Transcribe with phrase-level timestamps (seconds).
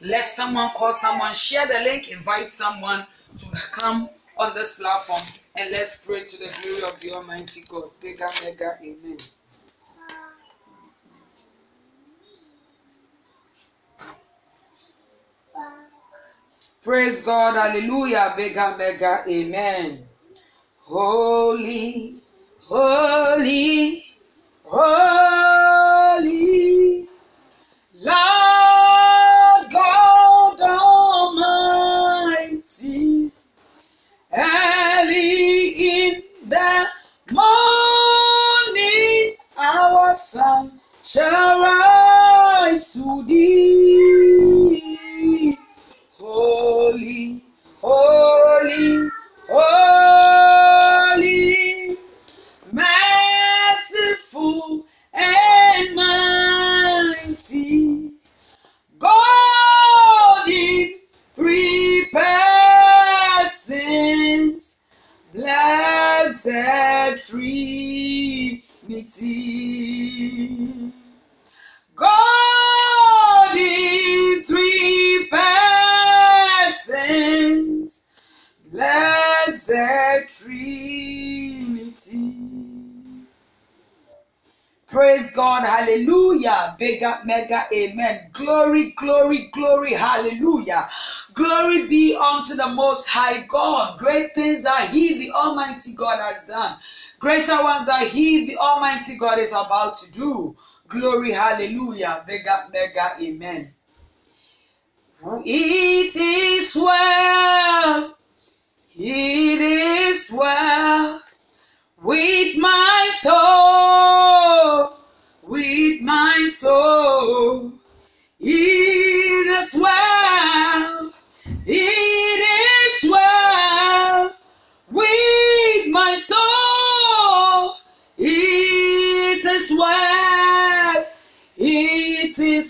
[0.00, 5.22] Let someone call someone, share the link, invite someone to come on this platform,
[5.56, 7.90] and let's pray to the glory of the Almighty God.
[8.02, 9.18] Mega, mega, amen.
[16.82, 20.06] Praise God, hallelujah, mega, mega, amen.
[20.78, 22.16] Holy,
[22.60, 24.04] holy,
[24.64, 26.22] holy,
[27.94, 28.41] Lord
[40.32, 44.78] sun shall rise to thee.
[46.12, 47.44] Holy,
[47.82, 48.41] holy,
[69.10, 70.92] Trinity.
[71.94, 75.28] God in three
[76.70, 78.02] persons,
[78.70, 79.72] blessed
[80.42, 82.36] Trinity.
[84.88, 86.76] Praise God, hallelujah.
[86.78, 88.30] Bigger, mega, amen.
[88.32, 90.88] Glory, glory, glory, hallelujah.
[91.34, 93.98] Glory be unto the Most High God.
[93.98, 96.76] Great things that He, the Almighty God, has done.
[97.18, 100.56] Greater ones that He, the Almighty God, is about to do.
[100.88, 102.24] Glory, hallelujah.
[102.26, 103.72] Mega, mega, amen.
[105.44, 108.16] It is well,
[108.96, 111.21] it is well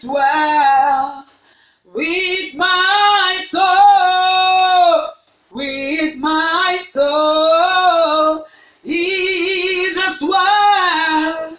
[0.03, 1.27] is well
[1.85, 5.11] with my soul,
[5.51, 8.47] with my soul.
[8.85, 11.59] It is well,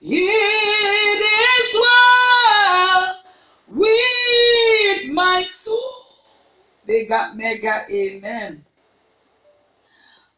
[0.00, 1.22] it
[1.60, 3.22] is well
[3.68, 5.78] with my soul.
[6.86, 8.64] Mega, mega, amen.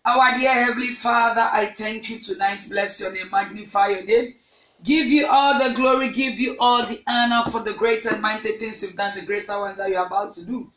[0.04, 2.66] Our dear Heavenly Father, I thank you tonight.
[2.68, 4.34] Bless your name, magnify your name.
[4.84, 8.58] Give you all the glory, give you all the honor for the great and mighty
[8.58, 10.70] things you've done, the greater ones that you're about to do.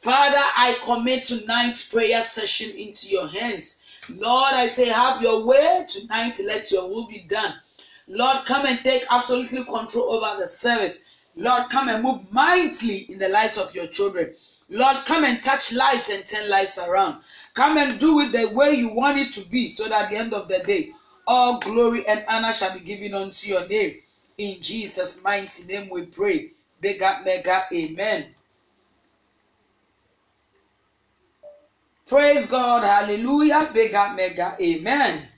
[0.00, 3.84] Father, I commit tonight's prayer session into your hands.
[4.08, 6.40] Lord, I say, have your way tonight.
[6.42, 7.54] Let your will be done.
[8.08, 11.04] Lord, come and take absolutely control over the service.
[11.36, 14.34] Lord, come and move mightily in the lives of your children.
[14.70, 17.22] Lord, come and touch lives and turn lives around.
[17.52, 20.16] Come and do it the way you want it to be, so that at the
[20.16, 20.92] end of the day,
[21.26, 24.00] all glory and honor shall be given unto your name.
[24.38, 26.50] In Jesus' mighty name we pray.
[26.82, 28.34] Mega, mega, amen.
[32.06, 35.28] Praise God, hallelujah, mega, mega, amen.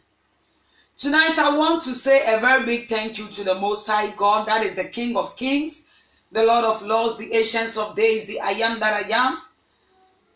[0.97, 4.49] Tonight I want to say a very big thank you to the Most High God,
[4.49, 5.89] that is the King of Kings,
[6.33, 9.39] the Lord of Lords, the Ancients of Days, the I am that I am,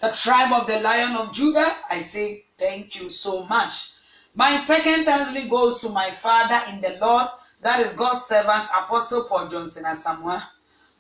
[0.01, 1.77] the tribe of the Lion of Judah.
[1.89, 3.98] I say thank you so much.
[4.35, 7.29] My second thanksgiving goes to my Father in the Lord,
[7.63, 10.45] that is God's servant, Apostle Paul Johnson Asamoah.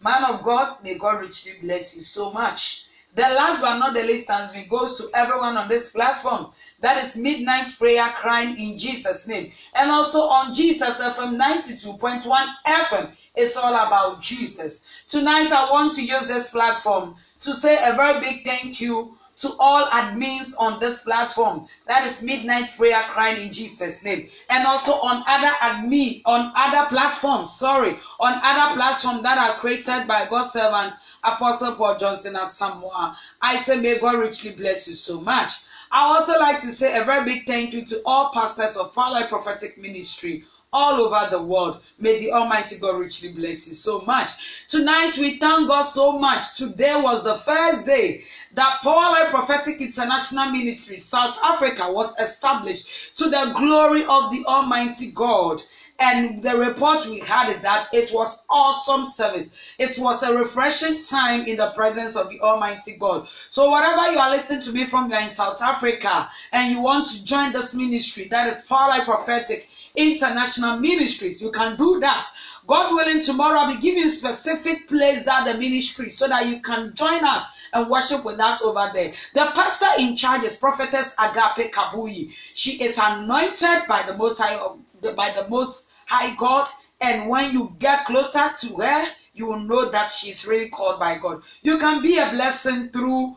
[0.00, 2.86] Man of God, may God richly bless you so much.
[3.14, 6.52] The last but not the least thanksgiving goes to everyone on this platform.
[6.80, 9.50] That is Midnight Prayer Crying in Jesus' name.
[9.74, 13.16] And also on Jesus FM 92.1 FM.
[13.34, 14.84] It's all about Jesus.
[15.08, 19.52] Tonight I want to use this platform to say a very big thank you to
[19.58, 21.66] all admins on this platform.
[21.86, 24.28] That is Midnight Prayer Crying in Jesus' name.
[24.50, 30.06] And also on other admin, on other platforms, sorry, on other platforms that are created
[30.06, 33.14] by God's servants, Apostle Paul Johnson Asamoah.
[33.40, 35.52] I say, may God richly bless you so much.
[35.90, 39.26] I also like to say a very big thank you to all pastors of Power
[39.26, 41.82] Prophetic Ministry all over the world.
[41.98, 44.64] May the Almighty God richly bless you so much.
[44.68, 46.56] Tonight we thank God so much.
[46.56, 53.30] Today was the first day that Power Prophetic International Ministry South Africa was established to
[53.30, 55.62] the glory of the Almighty God.
[56.00, 59.50] And the report we had is that it was awesome service.
[59.78, 63.26] It was a refreshing time in the presence of the Almighty God.
[63.48, 66.80] So whatever you are listening to me from, you are in South Africa and you
[66.80, 71.42] want to join this ministry, that is Power Prophetic International Ministries.
[71.42, 72.26] You can do that
[72.68, 76.94] God willing, tomorrow I'll be giving specific place that the ministry so that you can
[76.94, 79.14] join us and worship with us over there.
[79.32, 82.30] The pastor in charge is Prophetess Agape Kabuyi.
[82.52, 84.80] She is anointed by the Most High of
[85.16, 86.68] by the Most High God,
[87.00, 91.16] and when you get closer to her, you will know that she's really called by
[91.16, 91.40] God.
[91.62, 93.36] You can be a blessing through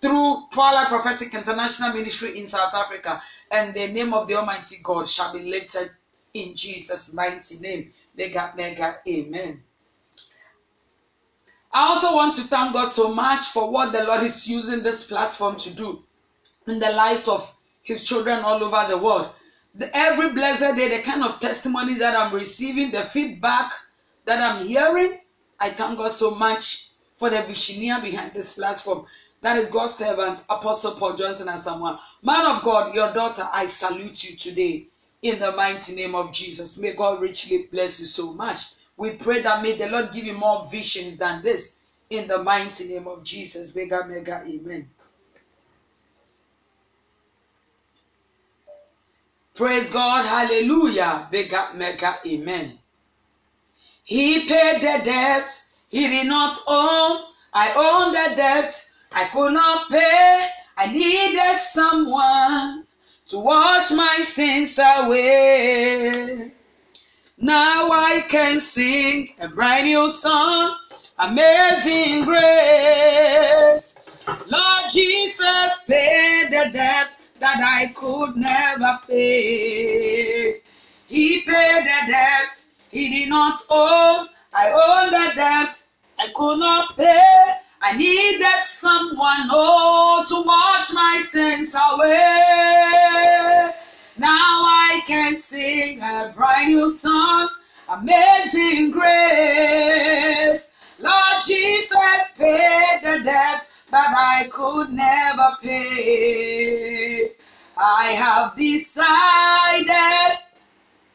[0.00, 5.08] through Twilight Prophetic International Ministry in South Africa, and the name of the Almighty God
[5.08, 5.90] shall be lifted
[6.32, 7.92] in Jesus' mighty name.
[8.16, 9.62] Mega, mega, amen.
[11.72, 15.04] I also want to thank God so much for what the Lord is using this
[15.06, 16.04] platform to do
[16.68, 17.52] in the life of
[17.82, 19.32] His children all over the world.
[19.74, 23.72] The, every blessed day, the kind of testimonies that I'm receiving, the feedback
[24.24, 25.18] that I'm hearing,
[25.58, 29.06] I thank God so much for the visioneer behind this platform.
[29.44, 32.00] That is God's servant, Apostle Paul Johnson Asamoah.
[32.22, 34.86] Man of God, your daughter, I salute you today
[35.20, 36.78] in the mighty name of Jesus.
[36.78, 38.76] May God richly bless you so much.
[38.96, 42.88] We pray that may the Lord give you more visions than this in the mighty
[42.88, 43.76] name of Jesus.
[43.76, 44.88] Mega, mega, amen.
[49.54, 51.28] Praise God, hallelujah.
[51.30, 52.78] Mega, mega, amen.
[54.04, 55.52] He paid the debt
[55.90, 57.24] he did not own.
[57.52, 60.48] I own the debt I could not pay.
[60.76, 62.84] I needed someone
[63.26, 66.52] to wash my sins away.
[67.38, 70.76] Now I can sing a brand new song,
[71.20, 73.94] Amazing Grace.
[74.48, 80.60] Lord Jesus paid the debt that I could never pay.
[81.06, 84.26] He paid the debt he did not owe.
[84.52, 85.86] I owe the debt
[86.18, 87.60] I could not pay.
[87.86, 92.14] I needed someone, oh, to wash my sins away.
[94.16, 97.50] Now I can sing a brand new song,
[97.90, 100.70] Amazing Grace.
[100.98, 101.98] Lord Jesus
[102.38, 107.32] paid the debt that I could never pay.
[107.76, 110.38] I have decided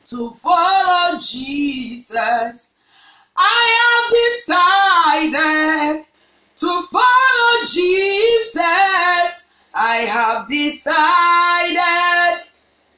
[0.05, 2.75] to follow Jesus.
[3.35, 6.05] I have decided
[6.59, 9.47] to follow Jesus.
[9.73, 12.43] I have decided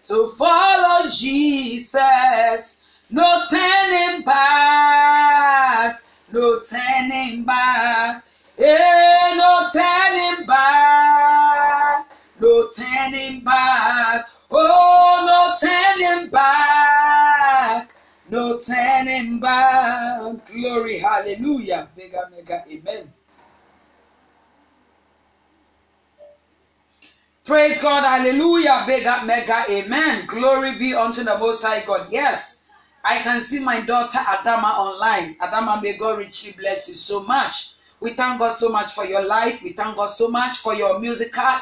[0.06, 2.82] to follow Jesus.
[3.12, 8.24] No turning back, no turning back,
[8.58, 12.10] yeah, no turning back,
[12.40, 17.94] no turning back, oh, no turning back,
[18.30, 20.46] no turning back.
[20.48, 23.12] Glory, hallelujah, mega, mega, amen.
[27.44, 30.28] Praise God, hallelujah, mega, mega, amen.
[30.28, 32.08] Glory be unto the Most High God.
[32.12, 32.66] Yes,
[33.04, 35.34] I can see my daughter Adama online.
[35.40, 37.72] Adama, may God richly bless you so much.
[38.00, 39.64] We thank God so much for your life.
[39.64, 41.60] We thank God so much for your musical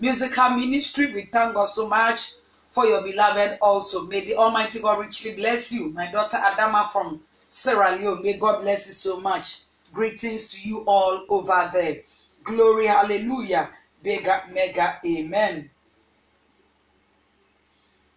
[0.00, 1.12] musical ministry.
[1.12, 2.30] We thank God so much
[2.70, 4.04] for your beloved also.
[4.04, 5.90] May the Almighty God richly bless you.
[5.90, 8.22] My daughter Adama from Sierra Leone.
[8.22, 9.64] May God bless you so much.
[9.92, 11.98] Greetings to you all over there.
[12.44, 13.68] Glory, hallelujah.
[14.04, 15.70] Mega, mega, amen.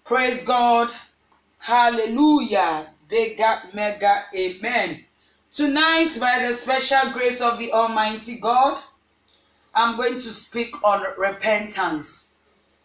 [0.04, 0.92] Praise God.
[1.60, 2.90] Hallelujah.
[3.10, 5.06] Mega, mega, amen.
[5.52, 8.80] Tonight, by the special grace of the Almighty God,
[9.74, 12.36] I'm going to speak on repentance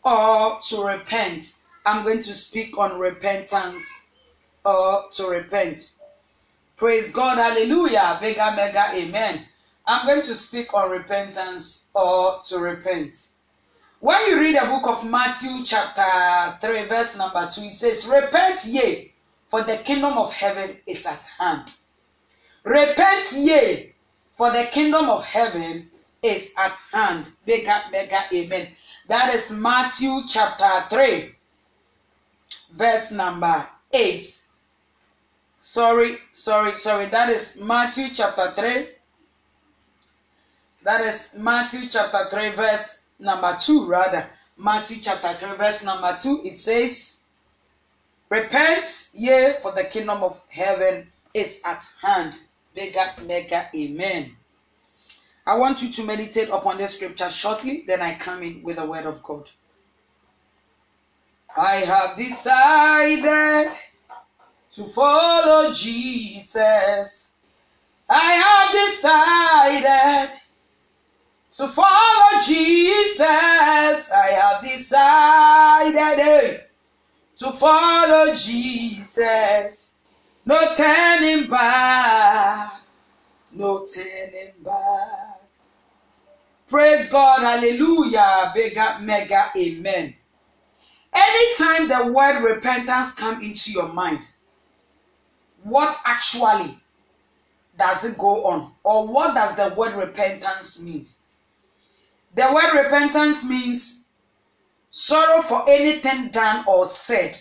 [0.05, 1.59] or to repent.
[1.87, 4.09] I'm going to speak on repentance
[4.65, 5.93] or to repent.
[6.77, 7.39] Praise God.
[7.39, 8.19] Hallelujah.
[8.21, 9.47] Mega, mega, amen.
[9.91, 13.31] I'm going to speak on repentance or to repent.
[13.99, 18.65] When you read the book of Matthew, chapter 3, verse number 2, it says, Repent
[18.67, 19.13] ye,
[19.49, 21.75] for the kingdom of heaven is at hand.
[22.63, 23.93] Repent ye,
[24.37, 25.91] for the kingdom of heaven
[26.23, 27.27] is at hand.
[27.45, 28.69] Mega, mega, amen.
[29.09, 31.35] That is Matthew chapter 3,
[32.75, 34.41] verse number 8.
[35.59, 37.07] Sorry, sorry, sorry.
[37.07, 38.87] That is Matthew chapter 3,
[40.85, 44.27] that is Matthew chapter 3, verse number 2, rather.
[44.57, 47.25] Matthew chapter 3, verse number 2, it says,
[48.29, 52.39] Repent ye, for the kingdom of heaven is at hand.
[52.77, 54.37] Mega, mega, amen.
[55.47, 58.87] I want you to meditate upon this scripture shortly, then I come in with the
[58.87, 59.49] word of God.
[61.57, 63.73] I have decided
[64.71, 67.33] to follow Jesus.
[68.09, 70.40] I have decided
[71.53, 76.59] to follow Jesus, I have decided eh,
[77.37, 79.95] to follow Jesus.
[80.47, 82.73] No turning back.
[83.53, 85.41] No turning back.
[86.69, 87.41] Praise God.
[87.41, 88.53] Hallelujah.
[88.55, 90.15] Bigger, mega, amen.
[91.13, 94.21] Anytime the word repentance come into your mind,
[95.65, 96.79] what actually
[97.77, 98.73] does it go on?
[98.85, 101.05] Or what does the word repentance mean?
[102.35, 104.07] The word repentance means
[104.91, 107.41] sorrow for anything done or said.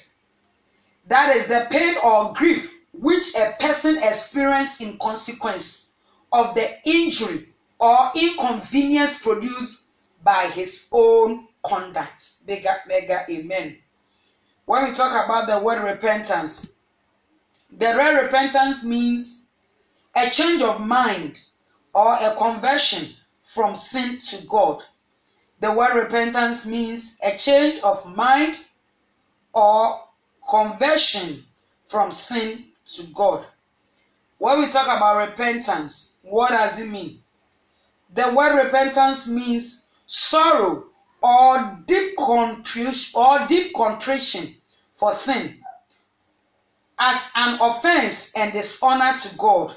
[1.08, 5.96] That is the pain or grief which a person experienced in consequence
[6.32, 9.82] of the injury or inconvenience produced
[10.24, 12.34] by his own conduct.
[12.48, 13.78] Mega, mega, amen.
[14.66, 16.74] When we talk about the word repentance,
[17.72, 19.48] the word repentance means
[20.16, 21.42] a change of mind
[21.94, 23.16] or a conversion
[23.54, 24.84] from sin to God.
[25.60, 28.64] The word repentance means a change of mind
[29.54, 30.02] or
[30.48, 31.44] conversion
[31.88, 33.44] from sin to God.
[34.38, 37.24] When we talk about repentance, what does it mean?
[38.14, 40.86] The word repentance means sorrow
[41.24, 44.54] or deep contrition or deep contrition
[44.96, 45.60] for sin
[47.00, 49.74] as an offense and dishonor to God.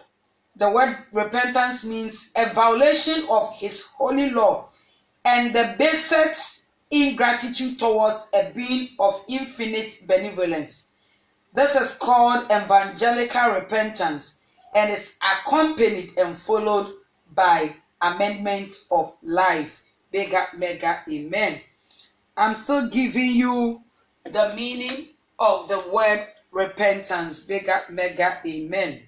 [0.56, 4.68] The word repentance means a violation of his holy law
[5.24, 10.88] and the basest ingratitude towards a being of infinite benevolence.
[11.54, 14.40] This is called evangelical repentance
[14.74, 16.92] and is accompanied and followed
[17.34, 19.82] by amendment of life.
[20.12, 21.60] Mega, mega, amen.
[22.36, 23.80] I'm still giving you
[24.24, 27.48] the meaning of the word repentance.
[27.48, 29.02] Mega, mega, amen.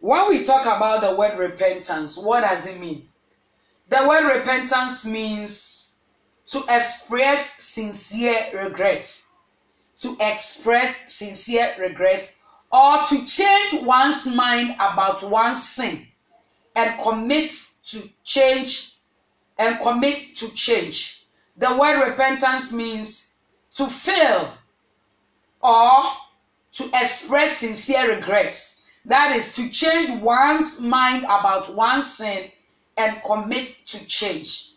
[0.00, 3.08] When we talk about the word repentance, what does it mean?
[3.88, 5.96] The word repentance means
[6.46, 9.22] to express sincere regret
[10.00, 12.34] to express sincere regret
[12.72, 16.06] or to change one's mind about one's sin
[16.74, 17.52] and commit
[17.84, 18.94] to change
[19.58, 21.24] and commit to change.
[21.56, 23.34] The word repentance means
[23.74, 24.54] to fail
[25.62, 26.04] or
[26.72, 28.79] to express sincere regrets.
[29.04, 32.50] That is to change one's mind about one's sin
[32.96, 34.72] and commit to change.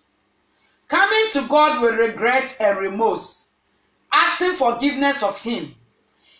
[0.87, 3.43] Coming to God with regret and remorse
[4.13, 5.75] asking forgiveness of him.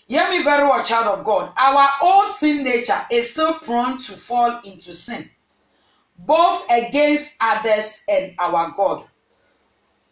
[0.08, 1.52] Hear me very well, child of God.
[1.58, 5.30] Our old sin nature is still prone to fall into sin,
[6.20, 9.06] both against others and our God.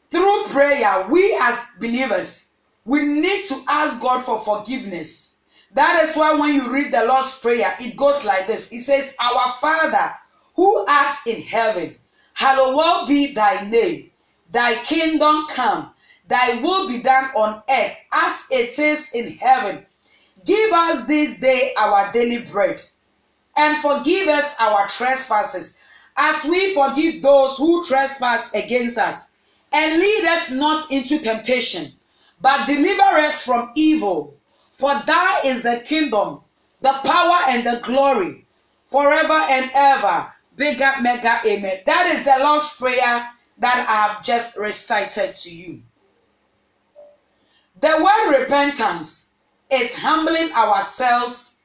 [0.10, 2.54] Through prayer, we as believers,
[2.86, 5.31] we need to ask God for forgiveness.
[5.74, 9.16] That is why when you read the Lord's Prayer, it goes like this It says,
[9.20, 10.12] Our Father
[10.56, 11.96] who art in heaven,
[12.34, 14.12] hallowed be thy name,
[14.52, 15.94] thy kingdom come
[16.32, 19.86] thy will be done on earth as it is in heaven.
[20.46, 22.82] Give us this day our daily bread,
[23.58, 25.78] and forgive us our trespasses,
[26.18, 29.30] as we forgive those who trespass against us.
[29.74, 31.88] And lead us not into temptation,
[32.42, 34.36] but deliver us from evil.
[34.74, 36.42] For thine is the kingdom,
[36.82, 38.46] the power, and the glory,
[38.88, 40.32] forever and ever.
[40.56, 41.82] Bigger, mega, amen.
[41.86, 45.82] That is the Lord's prayer that I have just recited to you.
[47.80, 49.32] The word repentance
[49.70, 51.58] is humbling ourselves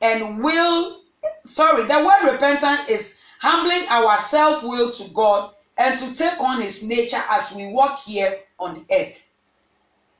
[0.00, 1.00] and will,
[1.44, 6.60] sorry, the word repentance is humbling our self will to God and to take on
[6.60, 9.20] his nature as we walk here on earth.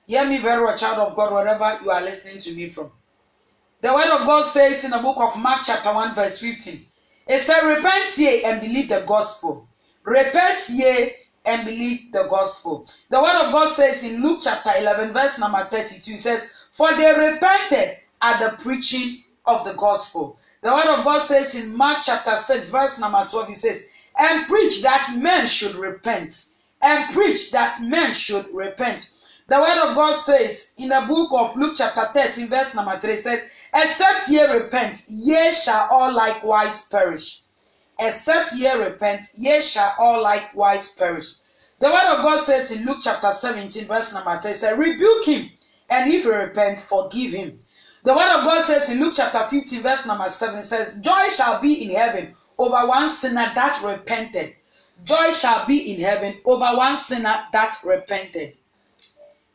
[0.07, 2.93] Hear me very well, child of God, wherever you are listening to me from.
[3.81, 6.87] The word of God says in the book of Mark, chapter 1, verse 15,
[7.27, 9.67] it says, Repent ye and believe the gospel.
[10.05, 11.13] Repent ye
[11.45, 12.89] and believe the gospel.
[13.11, 16.97] The word of God says in Luke chapter 11, verse number 32, it says, For
[16.97, 20.39] they repented at the preaching of the gospel.
[20.63, 24.47] The word of God says in Mark chapter 6, verse number 12, it says, And
[24.47, 26.47] preach that men should repent.
[26.83, 29.11] And preach that men should repent.
[29.47, 33.17] The word of God says in the book of Luke chapter 13, verse number 3,
[33.17, 37.45] said, Except ye repent, ye shall all likewise perish
[37.99, 41.35] except ye repent, ye shall all likewise perish.
[41.79, 45.51] The word of God says in Luke chapter 17, verse number 3, says, Rebuke him,
[45.91, 47.59] and if he repent, forgive him.
[48.03, 51.61] The word of God says in Luke chapter 15, verse number 7, says, Joy shall
[51.61, 54.55] be in heaven over one sinner that repented.
[55.05, 58.57] Joy shall be in heaven over one sinner that repented.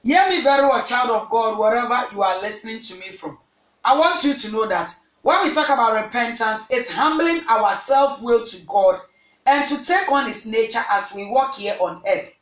[0.03, 3.37] Hear me very well, child of God, wherever you are listening to me from.
[3.83, 8.21] I want you to know that when we talk about repentance, it's humbling our self
[8.21, 9.01] will to God
[9.45, 12.33] and to take on His nature as we walk here on earth.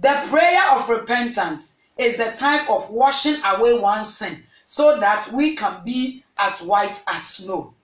[0.00, 5.56] The prayer of repentance is the time of washing away one's sin, so that we
[5.56, 7.74] can be as white as snow.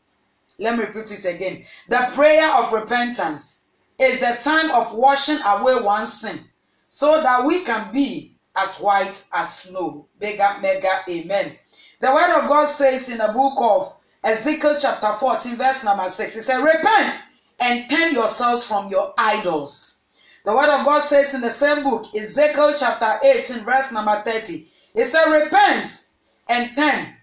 [0.58, 1.64] Let me repeat it again.
[1.88, 3.60] The prayer of repentance
[3.98, 6.48] is the time of washing away one sin
[6.88, 10.06] so that we can be as white as snow.
[10.20, 11.56] Mega, mega, amen.
[12.00, 16.36] The word of God says in the book of Ezekiel chapter 14, verse number 6,
[16.36, 17.14] it says, Repent
[17.60, 20.00] and turn yourselves from your idols.
[20.44, 24.68] The word of God says in the same book, Ezekiel chapter 18, verse number 30,
[24.94, 26.06] it says, Repent
[26.48, 27.14] and turn.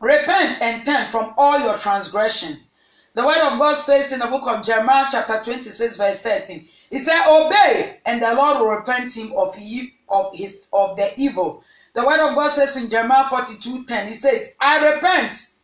[0.00, 2.70] Repent and turn from all your transgressions.
[3.14, 7.00] The word of God says in the book of Jeremiah chapter 26, verse 13, it
[7.00, 11.64] said, Obey, and the Lord will repent him of, he, of his of the evil.
[11.94, 15.54] The word of God says in Jeremiah 42, 10, it says, I repent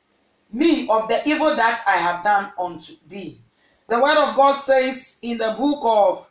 [0.53, 3.41] me of the evil that I have done unto thee.
[3.89, 6.27] The word of God says in the book of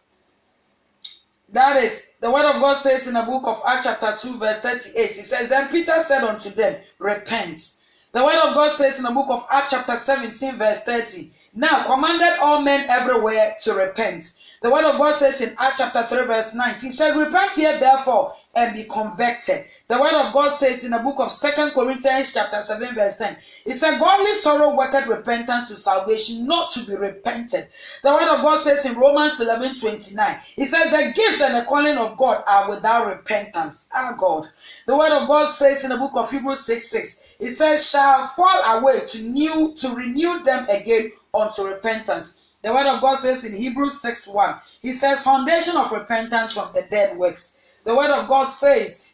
[1.50, 4.60] that is the word of God says in the book of Acts chapter 2 verse
[4.60, 7.77] 38 it says then Peter said unto them repent.
[8.12, 11.84] The word of God says in the book of Acts chapter 17 verse 30 now
[11.86, 14.34] commanded all men everywhere to repent.
[14.65, 17.77] The word of God says in Acts chapter 3 verse 19 he said repent ye
[17.77, 19.63] therefore and be convicted.
[19.88, 23.38] The word of God says in the book of Second Corinthians chapter 7 verse 10,
[23.67, 27.67] it's a godly sorrow worketh repentance to salvation, not to be repented.
[28.01, 31.65] The word of God says in Romans 11 29, it says the gift and the
[31.65, 33.88] calling of God are without repentance.
[33.93, 34.48] Our God.
[34.88, 38.29] The word of God says in the book of Hebrews 6 6, it says, shall
[38.29, 42.45] fall away to new to renew them again unto repentance.
[42.65, 46.74] The word of God says in Hebrews 6 1, he says, foundation of repentance from
[46.74, 47.60] the dead works.
[47.84, 49.13] The word of God says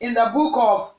[0.00, 0.92] in the book of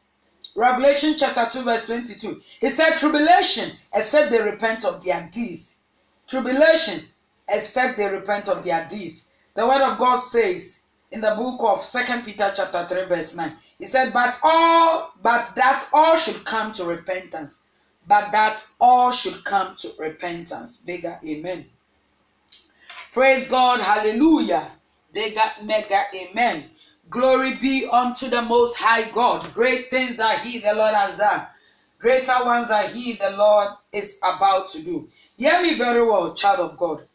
[0.55, 2.41] Revelation chapter 2 verse 22.
[2.59, 5.77] He said tribulation except they repent of their deeds.
[6.25, 7.05] Tribulation
[7.47, 9.29] except they repent of their deeds.
[9.53, 13.55] The word of God says in the book of Second Peter chapter 3 verse 9.
[13.77, 17.59] He said but all but that all should come to repentance.
[18.07, 20.77] But that all should come to repentance.
[20.77, 21.65] Bigger amen.
[23.11, 23.81] Praise God.
[23.81, 24.71] Hallelujah.
[25.13, 26.69] They got mega amen.
[27.09, 29.53] Glory be unto the Most High God.
[29.53, 31.45] Great things that He, the Lord, has done.
[31.99, 35.09] Greater ones that He, the Lord, is about to do.
[35.35, 37.05] Hear me very well, child of God.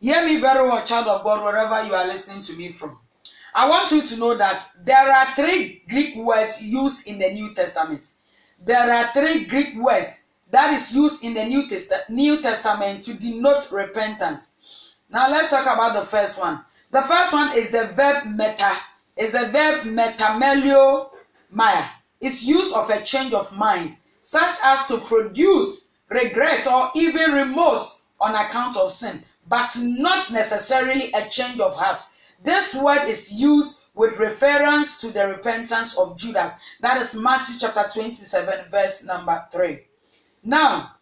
[0.00, 2.98] Hear me very well, child of God, wherever you are listening to me from.
[3.54, 7.54] I want you to know that there are three Greek words used in the New
[7.54, 8.10] Testament.
[8.58, 13.14] There are three Greek words that is used in the New, Test- New Testament to
[13.14, 14.89] denote repentance.
[15.10, 16.64] Now let's talk about the first one.
[16.92, 18.76] The first one is the verb meta
[19.16, 21.10] is a verb metamelio
[21.50, 21.84] maya.
[22.20, 28.02] It's use of a change of mind, such as to produce regret or even remorse
[28.20, 32.02] on account of sin, but not necessarily a change of heart.
[32.44, 36.52] This word is used with reference to the repentance of Judas.
[36.80, 39.80] That is Matthew chapter 27, verse number 3.
[40.44, 40.92] Now,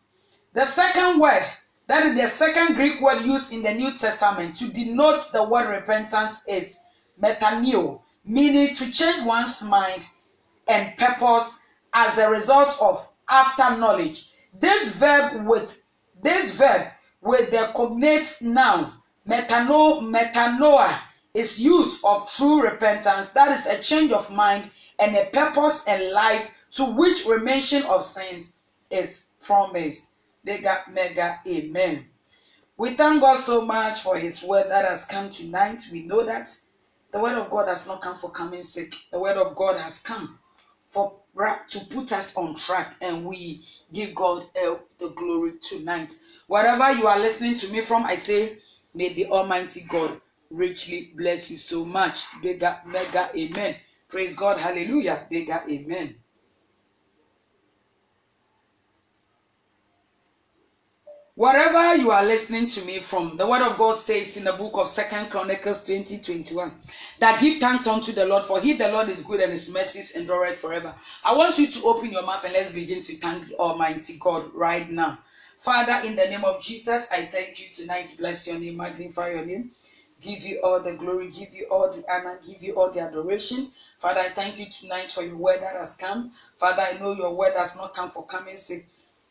[0.55, 1.44] the second word,
[1.88, 5.68] that is the second Greek word used in the New Testament to denote the word
[5.68, 6.79] repentance is
[7.20, 10.07] metanoeo meaning to change one's mind
[10.68, 11.59] and purpose
[11.94, 14.31] as a result of after knowledge.
[14.53, 15.81] This verb with
[16.22, 16.88] this verb
[17.22, 18.92] with the cognate noun
[19.27, 21.01] metano, metanoia
[21.33, 23.31] is use of true repentance.
[23.31, 28.03] That is a change of mind and a purpose in life to which remission of
[28.03, 28.57] sins
[28.90, 30.08] is promised.
[30.49, 32.09] Mega, mega, amen.
[32.79, 35.87] We thank God so much for His word that has come tonight.
[35.93, 36.49] We know that
[37.13, 38.95] the word of God has not come for coming sick.
[39.13, 40.39] The word of God has come
[40.89, 41.21] for
[41.69, 46.19] to put us on track, and we give God the glory tonight.
[46.47, 48.57] Wherever you are listening to me from, I say,
[48.95, 50.19] may the Almighty God
[50.51, 52.25] richly bless you so much.
[52.41, 53.77] Bigger, mega, amen.
[54.09, 55.27] Praise God, hallelujah.
[55.29, 56.17] Bigger, amen.
[61.38, 64.72] Wherever you are listening to me from, the word of God says in the book
[64.77, 66.74] of Second Chronicles 20, 21,
[67.20, 70.16] that give thanks unto the Lord, for he, the Lord, is good and his mercies
[70.16, 70.96] endureth forever.
[71.22, 74.90] I want you to open your mouth and let's begin to thank Almighty God right
[74.90, 75.20] now.
[75.59, 78.16] Father, in the name of Jesus, I thank you tonight.
[78.18, 79.70] Bless your name, magnify your name.
[80.20, 83.70] Give you all the glory, give you all the honor, give you all the adoration.
[84.01, 86.33] Father, I thank you tonight for your word that has come.
[86.57, 88.87] Father, I know your word has not come for coming sake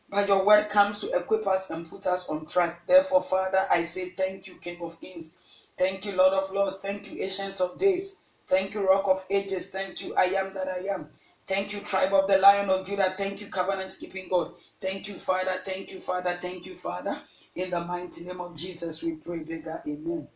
[0.10, 2.82] but your word comes to equip us and put us on track.
[2.88, 5.38] Therefore, Father, I say thank you, King of Kings.
[5.78, 6.78] Thank you, Lord of Lords.
[6.78, 8.18] Thank you, Ancients of Days.
[8.48, 9.72] Thank you, Rock of Ages.
[9.72, 11.10] Thank you, I am that I am.
[11.46, 13.16] Thank you, Tribe of the Lion of Judah.
[13.18, 14.52] Thank you, Covenant Keeping God.
[14.80, 15.60] Thank you, Father.
[15.64, 16.38] Thank you, Father.
[16.42, 17.22] Thank you, Father.
[17.56, 19.82] In the mighty name of Jesus, we pray, bigger.
[19.88, 20.28] Amen.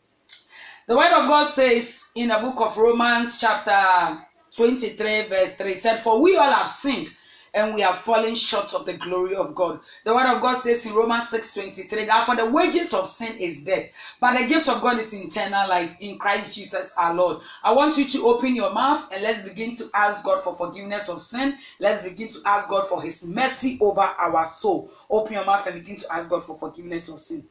[0.87, 4.21] The word of God says in the book of Romans, chapter
[4.55, 7.09] 23, verse 3, said, For we all have sinned
[7.53, 9.79] and we are falling short of the glory of God.
[10.05, 13.37] The word of God says in Romans 6 23 that for the wages of sin
[13.37, 17.41] is death, but the gift of God is eternal life in Christ Jesus our Lord.
[17.63, 21.09] I want you to open your mouth and let's begin to ask God for forgiveness
[21.09, 21.57] of sin.
[21.79, 24.89] Let's begin to ask God for His mercy over our soul.
[25.09, 27.45] Open your mouth and begin to ask God for forgiveness of sin.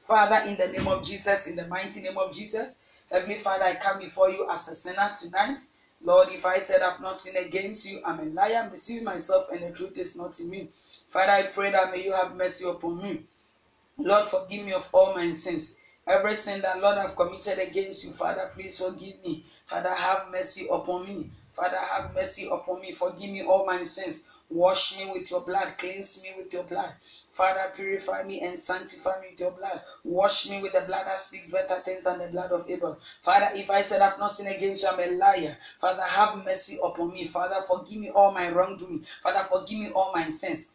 [0.00, 2.76] Father, in the name of Jesus, in the mighty name of Jesus,
[3.10, 5.58] Heavenly Father, I come before you as a sinner tonight.
[6.04, 9.62] Lord, if I said I've not sinned against you, I'm a liar, deceiving myself, and
[9.62, 10.68] the truth is not in me.
[11.08, 13.24] Father, I pray that may you have mercy upon me.
[13.98, 15.76] Lord, forgive me of all my sins.
[16.06, 19.44] Every sin that, Lord, I've committed against you, Father, please forgive me.
[19.66, 21.30] Father, have mercy upon me.
[21.52, 22.92] Father, have mercy upon me.
[22.92, 24.26] Forgive me all my sins.
[24.52, 25.74] Wash me with your blood.
[25.78, 26.94] Cleanse me with your blood.
[27.32, 29.80] Father, purify me and sanctify me with your blood.
[30.04, 32.98] Wash me with the blood that speaks better things than the blood of Abel.
[33.22, 35.56] Father, if I said I've not sinned against you, I'm a liar.
[35.80, 37.26] Father, have mercy upon me.
[37.26, 39.04] Father, forgive me all my wrongdoing.
[39.22, 40.70] Father, forgive me all my sins.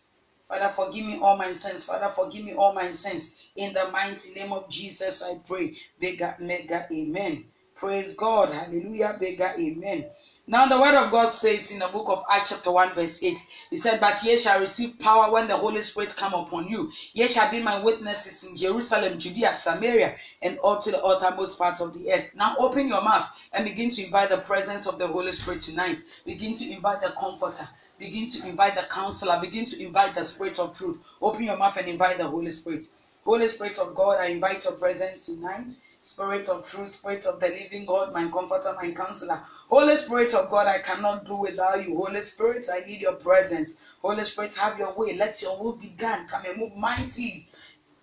[0.47, 1.85] Father, forgive me all my sins.
[1.85, 3.49] Father, forgive me all my sins.
[3.55, 5.75] In the mighty name of Jesus, I pray.
[5.99, 7.45] Bega, mega, amen.
[7.75, 8.51] Praise God.
[8.51, 9.17] Hallelujah.
[9.19, 10.05] Bega, amen.
[10.49, 13.37] Now the word of God says in the book of Acts chapter 1 verse 8,
[13.69, 16.89] he said, But ye shall receive power when the Holy Spirit come upon you.
[17.13, 21.81] Ye shall be my witnesses in Jerusalem, Judea, Samaria, and all to the uttermost part
[21.81, 22.27] of the earth.
[22.33, 26.01] Now open your mouth and begin to invite the presence of the Holy Spirit tonight.
[26.25, 27.67] Begin to invite the comforter.
[27.99, 29.39] Begin to invite the counselor.
[29.41, 30.97] Begin to invite the Spirit of truth.
[31.21, 32.85] Open your mouth and invite the Holy Spirit.
[33.25, 35.67] Holy Spirit of God, I invite your presence tonight.
[36.07, 39.41] Spirit of truth, Spirit of the living God, my comforter, my counselor.
[39.67, 41.95] Holy Spirit of God, I cannot do without you.
[41.97, 43.77] Holy Spirit, I need your presence.
[44.01, 45.13] Holy Spirit, have your way.
[45.15, 46.25] Let your will be done.
[46.27, 47.47] Come and move mightily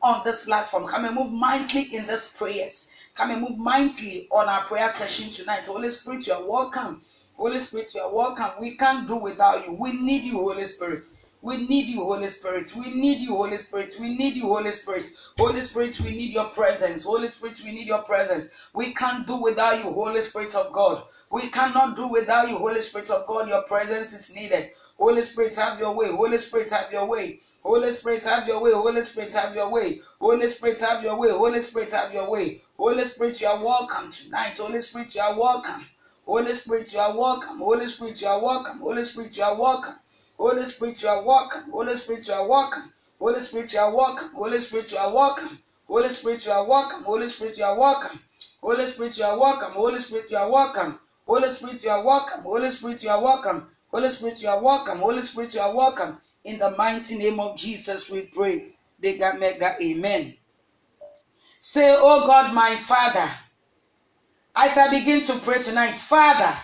[0.03, 0.87] on this platform.
[0.87, 2.91] Come and move mightily in this prayers.
[3.15, 5.67] Come and move mightily on our prayer session tonight.
[5.67, 7.01] Holy Spirit, you are welcome.
[7.37, 8.51] Holy Spirit, you are welcome.
[8.61, 9.73] We can't do without you.
[9.73, 11.05] We need you, Holy Spirit.
[11.45, 12.75] We need you, Holy Spirit.
[12.77, 13.97] We need you, Holy Spirit.
[14.01, 15.13] We need you, Holy Spirit.
[15.39, 17.05] Holy Spirit, we need your presence.
[17.05, 18.49] Holy Spirit, we need your presence.
[18.75, 21.05] We can't do without you, Holy Spirit of God.
[21.33, 23.49] We cannot do without you, Holy Spirit of God.
[23.49, 24.71] Your presence is needed.
[24.99, 26.11] Holy Spirit, have your way.
[26.11, 27.39] Holy Spirit, have your way.
[27.63, 28.73] Holy Spirit, have your way.
[28.73, 30.01] Holy Spirit, have your way.
[30.21, 31.31] Holy Spirit, have your way.
[31.31, 32.61] Holy Spirit, have your way.
[32.79, 34.59] Holy Spirit, you are welcome tonight.
[34.59, 35.87] Holy Spirit, you are welcome.
[36.27, 37.59] Holy Spirit, you are welcome.
[37.61, 38.81] Holy Spirit, you are welcome.
[38.81, 39.95] Holy Spirit, you are welcome.
[40.39, 41.71] Holy Spirit, you are welcome.
[41.71, 42.93] Holy Spirit, you are welcome.
[43.19, 44.31] Holy Spirit, you are welcome.
[44.35, 45.57] Holy Spirit, you are welcome.
[45.87, 47.05] Holy Spirit, you are welcome.
[47.05, 48.13] Holy Spirit, you are welcome.
[48.63, 49.73] Holy Spirit, you are welcome.
[49.73, 50.99] Holy Spirit, you are welcome.
[51.25, 52.43] Holy Spirit, you are welcome.
[52.45, 53.71] Holy Spirit, you are welcome.
[53.91, 54.99] Holy Spirit, you are welcome.
[54.99, 56.19] Holy Spirit, you are welcome.
[56.45, 58.75] In the mighty name of Jesus, we pray.
[59.01, 60.35] Bigger, mega, amen.
[61.59, 63.31] Say, Oh God, my Father,
[64.57, 66.55] as I begin to pray tonight, Father,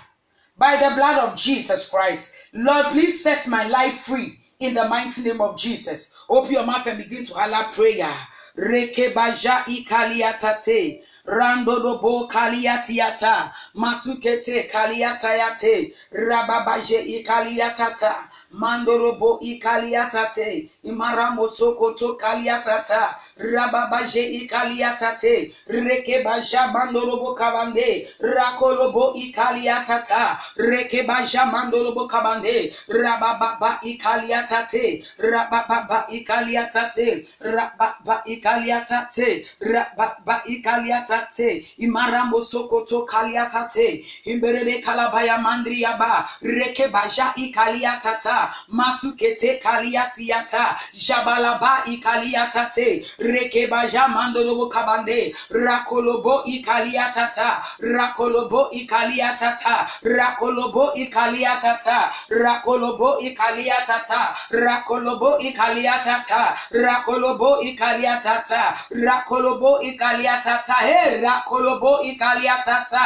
[0.57, 5.23] by the blood of Jesus Christ, Lord, please set my life free in the mighty
[5.23, 6.13] name of Jesus.
[6.29, 8.13] Open your mouth and begin to holler prayer.
[8.57, 11.03] Rekebaja ikaliatate.
[11.27, 13.53] Randodobo kaliatiata.
[13.75, 15.95] Masukete kaliatayate.
[16.13, 18.29] Rababaje ikaliatata.
[18.53, 20.69] Mandorobo ikaliatate.
[20.85, 23.15] Imaramo sokoto kaliatata.
[23.39, 25.53] Rababaje ikaliatate.
[25.69, 28.09] Rekebaja mandorobo kabande.
[28.21, 30.39] Rakolobo ikaliatata.
[30.57, 32.73] Rekebaja mandorobo kabande.
[32.89, 35.05] Rabababa ikaliatate.
[35.19, 37.27] Rabababa ikaliatate.
[37.41, 39.47] Rababa ikaliatate.
[39.61, 41.67] Rababa ikaliatate.
[41.79, 44.05] Imarambo sokoto kaliatate.
[44.25, 46.27] Imberebe kalabaya mandriaba.
[46.43, 48.40] Rekebaja ikaliatata.
[48.69, 50.77] Masukete kaliatiata.
[50.95, 53.05] Jabalaba ikaliatate.
[53.19, 55.35] Rekebaja mandolobo kabande.
[55.51, 57.63] Rakolobo ikaliatata.
[57.81, 59.87] Rakolobo ikaliatata.
[60.03, 61.99] Rakolobo ikaliatata.
[62.31, 64.35] Rakolobo ikaliatata.
[64.51, 66.43] Rakolobo ikaliatata.
[66.81, 68.63] Rakolobo ikaliatata.
[68.91, 70.75] Rakolobo ikaliatata.
[70.75, 73.05] Hey, rakolobo ikaliatata.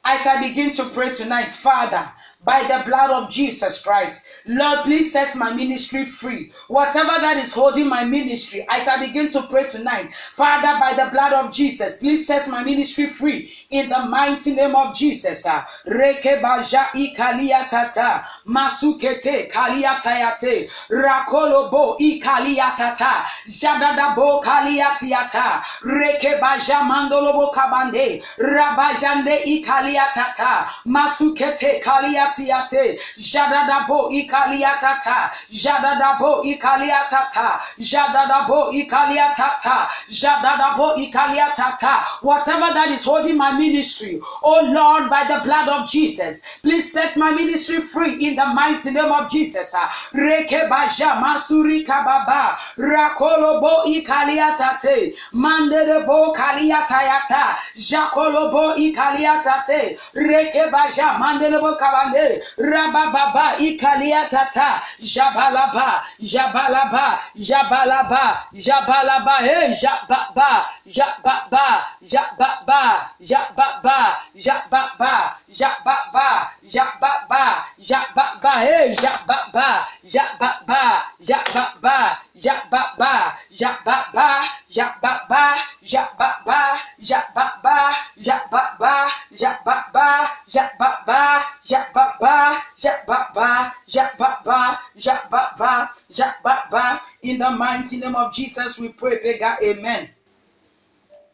[0.04, 2.10] as I begin to pray tonight, Father,
[2.44, 4.26] by the blood of Jesus Christ.
[4.46, 6.52] Lord, please set my ministry free.
[6.68, 11.12] Whatever that is holding my ministry, as I begin to pray tonight, Father, by the
[11.12, 15.46] blood of Jesus, please set my ministry free in the mighty name of Jesus.
[15.46, 26.40] Ah, reke baja ikalia tata, masukete kalia tayate, rakolobo ikalia tata, jadadabo kalia tiata, reke
[26.42, 39.88] baja mandolobo kabande, rabajande ikalia tata, masukete kalia ikaliatiate jadadabo ikaliatata jadadabo ikaliatata jadadabo ikaliatata
[40.10, 42.04] jadadabo ikaliatata.
[42.22, 47.16] Whatever that is holding my ministry oh lord by the blood of jesus please set
[47.18, 49.74] my ministry free in the mighty name of jesus.
[49.76, 62.21] Ah, reke baja masuri kababa rakolobo ikaliatate manderebo kaliatayata jakolobo ikaliatate reke baja manderebo kabande
[62.58, 71.68] rabababa ikaliatata jabalaba jabalaba jabalaba jabalaba he jababa jababa
[72.02, 72.84] jababa
[73.22, 77.44] jababa jababa jababa jababa
[77.80, 80.84] jababa he jababa jababa
[81.22, 83.14] jababa jababa
[83.62, 84.34] jababa
[84.72, 86.62] jababa jababa
[87.02, 88.96] jababa jababa
[89.32, 99.22] jababa jababa jababa jababa jababa jababa jababa in the mighty name of Jesus we pray
[99.22, 100.10] bigger amen.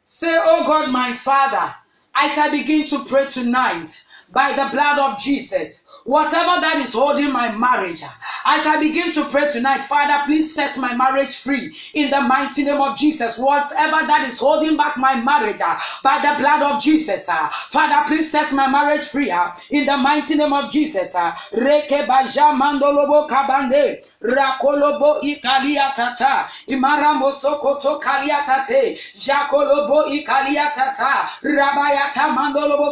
[0.06, 1.74] Say oh God my father
[2.16, 7.34] as I begin to pray tonight by the blood of Jesus Whatever that is holding
[7.34, 8.02] my marriage,
[8.46, 12.64] as I begin to pray tonight, Father, please set my marriage free in the mighty
[12.64, 13.38] name of Jesus.
[13.38, 18.08] Whatever that is holding back my marriage, uh, by the blood of Jesus, uh, Father,
[18.08, 21.14] please set my marriage free uh, in the mighty name of Jesus.
[21.14, 23.28] Rabayata mandolobo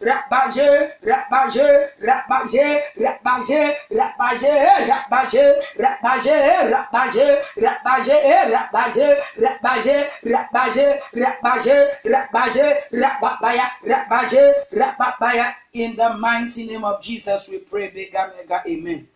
[0.00, 0.68] rabaje
[1.00, 1.68] rabaje rabaje
[2.00, 4.52] rabaje rabaje rabaje
[4.97, 5.45] rabaje,
[5.79, 6.37] rabaje,
[6.71, 15.55] rabaje, rabaje, rabaje, rabaje, rabaje, rabaje, rabaje, rababaya, rabaje, rababaya.
[15.73, 19.07] In the mighty name of Jesus, we pray, mega, mega, amen.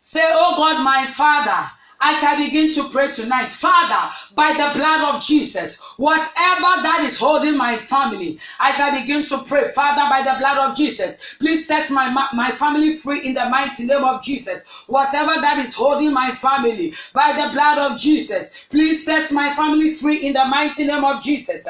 [0.00, 5.14] Say, Oh God, my Father, as I begin to pray tonight, Father, by the blood
[5.14, 10.22] of Jesus, whatever that is holding my family, as I begin to pray, Father, by
[10.22, 14.22] the blood of Jesus, please set my, my family free in the mighty name of
[14.22, 14.62] Jesus.
[14.86, 19.94] Whatever that is holding my family, by the blood of Jesus, please set my family
[19.94, 21.66] free in the mighty name of Jesus.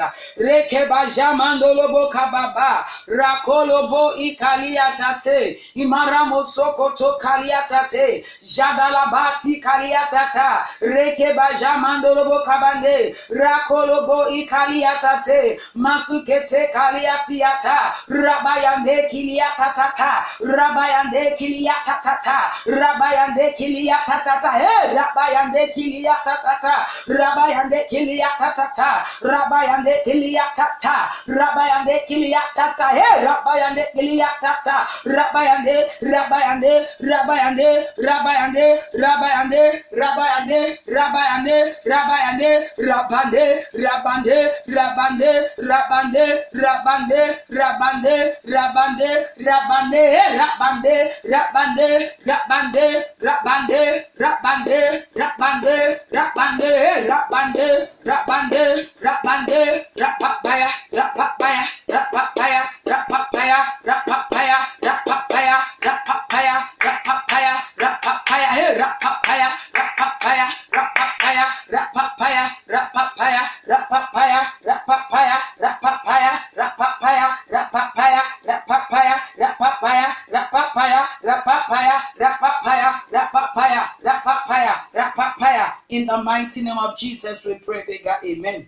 [8.43, 17.77] Jadalabati kaliatate, tata reke baja mandolobo kabande rakolobo ikaliatate masukete kaliatiata
[18.09, 26.75] rabayande kiliatatata rabayande kiliatatata rabayande kiliatatata he rabayande kiliatatata
[27.07, 28.89] rabayande kiliatatata
[29.21, 30.95] rabayande kiliatata
[31.27, 36.73] rabayande kiliatata he rabayande kiliatata rabayande rabayande
[37.11, 37.69] rabayande
[38.07, 38.65] rabayande
[39.03, 39.61] rabayande
[40.07, 51.87] rabayande rabayande, rabayande, rabande, rabande, rabande, rabande, rabande, rabande, rabande, rabande, rabande,
[52.25, 54.79] rabande, rabande, rabande,
[55.11, 58.63] rabande, rabande, rabande, rabande, rabande,
[59.01, 69.49] rabande, rapapaya, rapapaya, rapapaya, rapapaya, rapapaya, rapapaya, rapapaya, rapapaya, rapapaya, hey, rapapaya,
[69.97, 83.89] rapapaya, rapapaya, rapapaya, rapapaya, rapapaya, rapapaya, rapapaya, rapapaya, rapapaya, rapapaya, rapapaya, rapapaya, rapapaya, rapapaya, rapapaya,
[84.03, 85.73] rapapaya, rapapaya.
[85.89, 88.15] In the mighty name of Jesus, we pray, bigger.
[88.23, 88.67] Amen.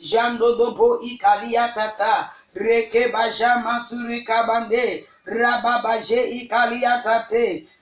[0.02, 1.00] jandodobo
[3.64, 5.06] masuri kabande,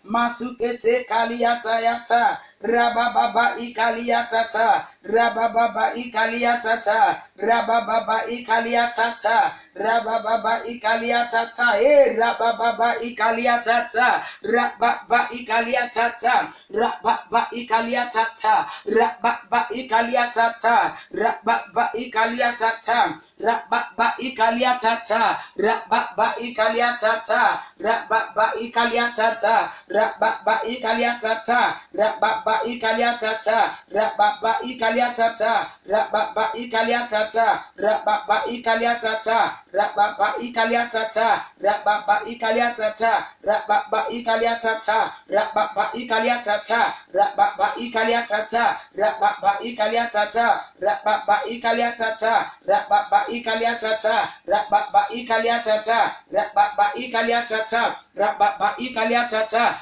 [0.03, 16.35] masukete kaliatayata, rabababa ikaliatata, rabababa ikaliatata, rabababa ikaliatata, rabababa ikaliatata, eh, rabababa ikaliatata, rababa ikaliatata,
[16.73, 20.75] rababa ikaliatata, rababa ikaliatata,
[21.13, 22.99] rababa ikaliatata,
[23.39, 25.21] rababa ikaliatata,
[25.57, 27.43] rababa ikaliatata,
[27.79, 29.55] rababa ikaliatata,
[29.91, 34.15] Rak ba ba i kalian cha cha bak ba ba i kalian cha cha bak
[34.17, 38.15] ba ba i kalian cha cha bak ba ba i kalian cha cha bak ba
[38.27, 39.39] ba i kalian cha cha
[39.73, 43.11] bak ba ba i kalian cha cha bak ba ba i kalian cha cha
[43.43, 46.75] bak ba i kalian caca, rak bak ba i kalian caca,
[47.13, 48.65] rak bak ba i kalian caca,
[48.97, 53.21] rak bak ba i kalian caca, rak bak ba i kalian caca, rak bak ba
[53.29, 55.99] i kalian caca, rak bak ba i kalian caca,
[56.31, 57.83] rak bak ba i kalian caca,
[58.15, 59.80] rak bak ba i kalian caca.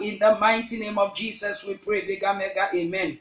[0.00, 3.18] In the mighty name of Jesus we pray bigger mega amen.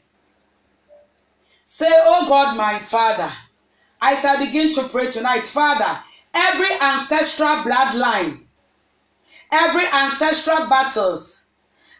[1.63, 3.31] Say, Oh God, my Father,
[4.01, 5.99] as I begin to pray tonight, Father,
[6.33, 8.41] every ancestral bloodline,
[9.51, 11.41] every ancestral battles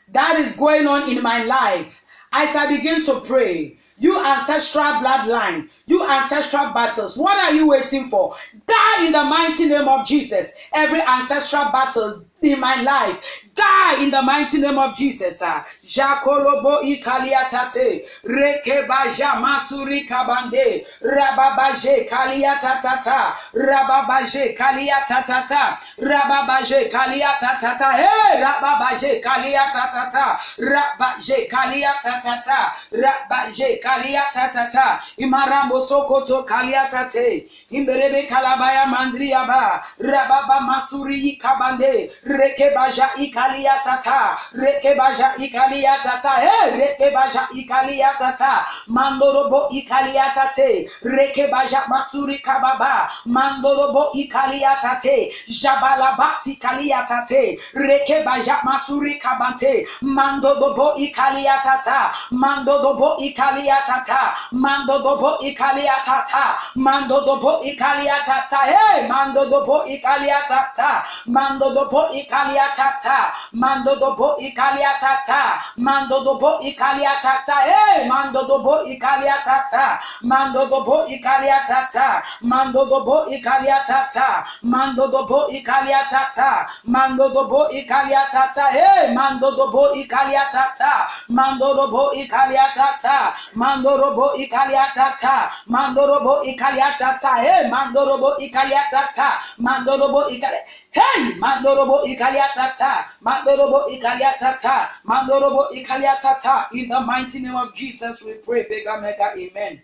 [0.10, 1.88] that is going on in my life,
[2.32, 8.10] as I begin to pray, you ancestral bloodline, you ancestral battles, what are you waiting
[8.10, 8.36] for?
[8.68, 10.54] Die in the mighty name of Jesus.
[10.74, 13.18] Every ancestral battle in my life,
[13.56, 15.42] die in the mighty name of Jesus.
[15.42, 15.64] ah.
[15.84, 31.48] Jakolobo ikaliatate, rekebaja masuri kabande, rababaje kaliatatata, rababaje kaliatatata, rababaje kaliatatata, hey, rababaje kaliatatata, rabaje
[31.50, 44.38] kaliatatata, rabaje kaliatatata, imarambo sokoto kaliatate, imberebe kalabaya mandriaba, rababa masuri kabande, rekebaja ikalia tata.
[44.54, 46.32] Rekebaja ikalia tata.
[46.32, 48.66] Hey rekebaja ikalia tata.
[48.88, 50.90] Mandorobo ikalia tate.
[51.04, 53.10] Rekebaja masuri kababa.
[53.26, 55.34] Mandorobo ikalia tate.
[55.48, 57.60] Jabalabati kalia tate.
[57.74, 59.88] Rekebaja masuri kabante.
[60.02, 62.12] Mandorobo ikalia tata.
[62.32, 64.36] Mandorobo ikalia tata.
[64.52, 66.56] Mandorobo ikalia tata.
[66.76, 68.58] Mandorobo ikalia tata.
[68.58, 71.04] Hey mandorobo ikalia tata.
[71.26, 73.18] Mandorobo ikaliatata
[73.54, 75.42] mando dobo ikaliatata
[75.78, 85.48] mando dobo ikaliatata hey mando dobo ikaliatata mando dobo ikaliatata mando dobo ikaliatata mando dobo
[85.48, 90.92] ikaliatata mando dobo ikaliatata hey mando dobo ikaliatata
[91.30, 100.28] mando dobo ikaliatata mando robo ikaliatata mando robo ikaliatata hey mando robo ikaliatata mando robo
[100.30, 106.68] ikaliatata hey mando robo ikaliatata, mandorobo ikaliatata, mandorobo ikaliatata.
[106.74, 109.82] In the mighty name of Jesus, we pray, bigger mega, amen.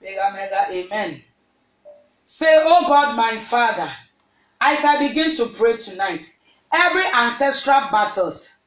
[0.00, 1.22] Bigger mega, amen.
[2.24, 3.90] Say, Oh God, my Father,
[4.60, 6.22] as I begin to pray tonight,
[6.72, 8.57] every ancestral battles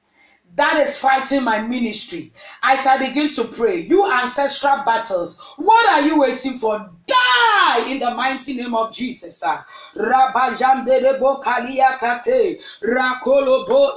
[0.56, 2.32] that is fighting my ministry,
[2.64, 6.90] as I begin to pray, you ancestral battles, what are you waiting for?
[7.08, 9.44] Die in the mighty name of Jesus.
[9.96, 13.94] Rabajamderebo kaliatate, rakolobo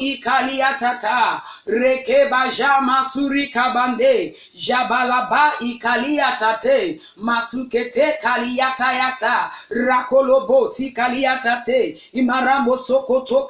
[4.54, 5.52] jabalaba
[7.16, 8.18] masukete
[9.70, 10.72] rakolobo
[12.84, 13.48] sokoto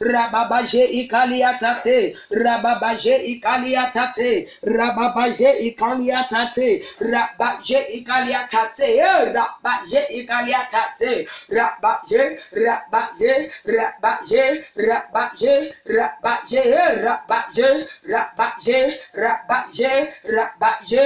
[0.00, 0.84] rababaje
[1.78, 16.60] ikaliatate, rababaje ikaliatate, rababaje ikaliatate, rabaje ikaliatate, eh, rabaje ikaliatate, rabaje, rabaje, rabaje, rabaje, rabaje,
[16.60, 19.98] eh, rabaje, rabaje, rabaje,
[20.34, 21.04] rabaje,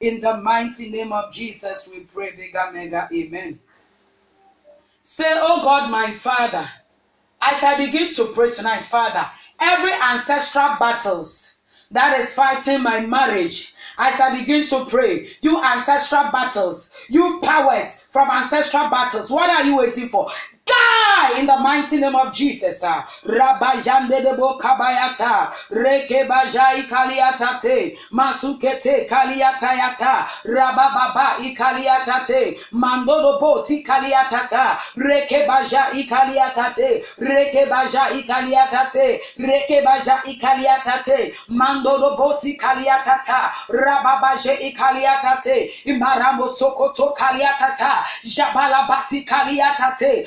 [0.00, 3.58] In the mighty name of Jesus, we pray, mega, mega, amen.
[5.02, 6.68] Say, Oh God, my Father,
[7.40, 9.24] as I begin to pray tonight, Father,
[9.60, 16.30] every ancestral battles that is fighting my marriage, as I begin to pray, you ancestral
[16.30, 20.30] battles, you powers from ancestral battles, what are you waiting for?
[21.22, 22.82] Die in the mighty name of Jesus.
[22.82, 23.06] ah.
[23.24, 35.86] Rabajande debo kabayata, reke bajai kaliatate, masukete kaliatayata, rabababa ikaliatate, mandodo boti kaliatata, reke baja
[35.92, 48.04] ikaliatate, reke baja ikaliatate, reke baja ikaliatate, mandodo boti kaliatata, rababaje ikaliatate, imaramo sokoto kaliatata,
[48.24, 50.26] jabalabati kaliatate,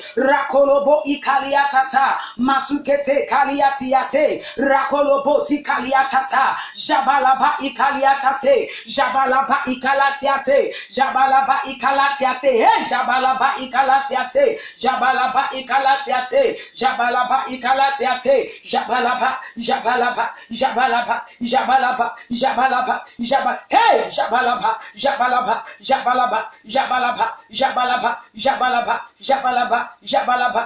[0.86, 13.54] rakolobo ikaliatata, masukete kaliatiate, rakolobo ti kaliatata, jabalaba ikaliatate, jabalaba ikalatiate, jabalaba ikalatiate, hey, jabalaba
[13.58, 26.50] ikalatiate, jabalaba ikalatiate, jabalaba ikalatiate, jabalaba, jabalaba, jabalaba, jabalaba, jabalaba, jabal, hey, jabalaba, jabalaba, jabalaba,
[26.64, 30.65] jabalaba, jabalaba, jabalaba, jabalaba, jabalaba,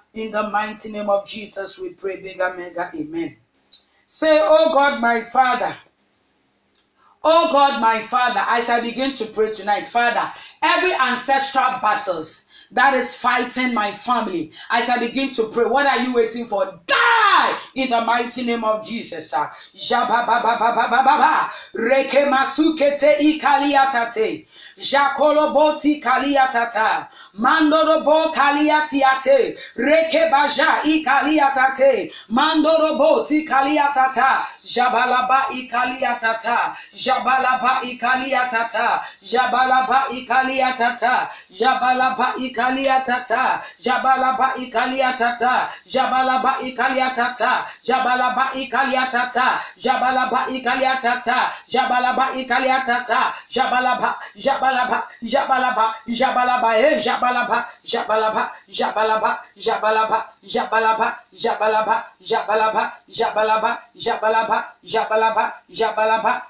[0.13, 3.37] In the mighty name of Jesus, we pray, bigger, mega, amen.
[4.05, 5.75] Say, Oh God, my Father.
[7.23, 10.31] Oh God, my Father, as I begin to pray tonight, Father,
[10.61, 15.99] every ancestral battles that is fighting my family, as I begin to pray, what are
[15.99, 16.79] you waiting for?
[16.87, 19.33] Die in the mighty name of Jesus.
[21.73, 24.45] Reke masukete ikaliatate.
[24.77, 27.07] Jakoloboti kaliatata.
[27.39, 29.57] Mandorobo kaliatiate.
[29.77, 32.11] Reke baja ikaliatate.
[32.29, 34.45] Mandoroboti kaliatata.
[34.63, 36.75] Jabalaba ikaliatata.
[36.93, 39.01] Jabalaba ikaliatata.
[39.23, 41.29] Jabalaba ikaliatata.
[41.51, 42.60] Jabalaba ikaliatata.
[43.79, 45.69] Jabalaba ikaliatata.
[45.85, 47.65] Jabalaba ikaliatata.
[47.83, 49.61] Jabalaba ikaliatata.
[49.77, 51.51] Jabalaba ikaliatata.
[51.69, 53.33] Jabalaba ikaliatata.
[53.51, 64.63] Jabalaba Jabalaba Jabalaba Jabalaba eh Jabalaba Jabalaba Jabalaba Jabalaba Jabalaba Jabalaba Jabalaba Jabalaba Jabalaba Jabalaba
[64.83, 66.41] Jabalaba Jabalaba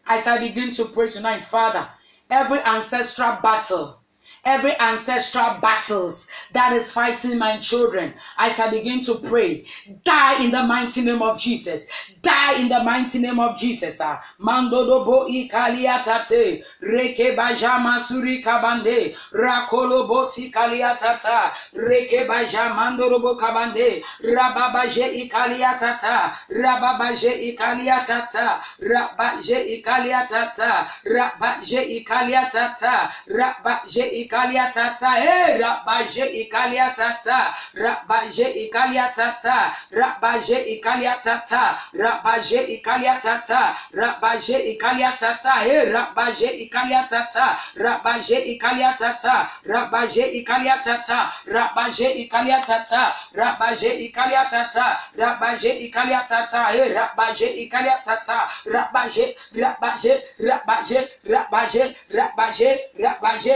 [0.08, 1.88] as I begin to pray tonight, Father,
[2.30, 4.00] every ancestral battle
[4.46, 9.66] every ancestral battles that is fighting my children as I begin to pray.
[10.04, 11.88] Die in the mighty name of Jesus.
[12.22, 14.00] Die in the mighty name of Jesus.
[14.02, 14.22] Ah.
[14.40, 26.36] Mandodobo ikaliatate reke bajama suri kabande rakolo boti kaliatata reke bajamando robo kabande rababaje ikaliatata
[26.50, 39.10] rababaje ikaliatata rabaje ikaliatata rabaje ikaliatata rabaje ikalia tata eh rabaje ikalia tata rabaje ikalia
[39.16, 48.38] tata rabaje ikalia tata rabaje ikalia tata rabaje ikalia tata eh rabaje ikalia tata rabaje
[48.54, 56.94] ikalia tata rabaje ikalia tata rabaje ikalia tata rabaje ikalia tata rabaje ikalia tata eh
[56.96, 63.56] rabaje ikalia tata rabaje rabaje rabaje rabaje rabaje rabaje rabaje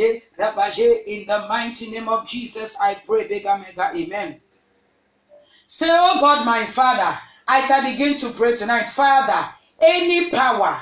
[0.00, 4.40] In the mighty name of Jesus, I pray, bigger mega, amen.
[5.66, 9.48] Say, Oh God, my Father, as I begin to pray tonight, Father,
[9.80, 10.80] any power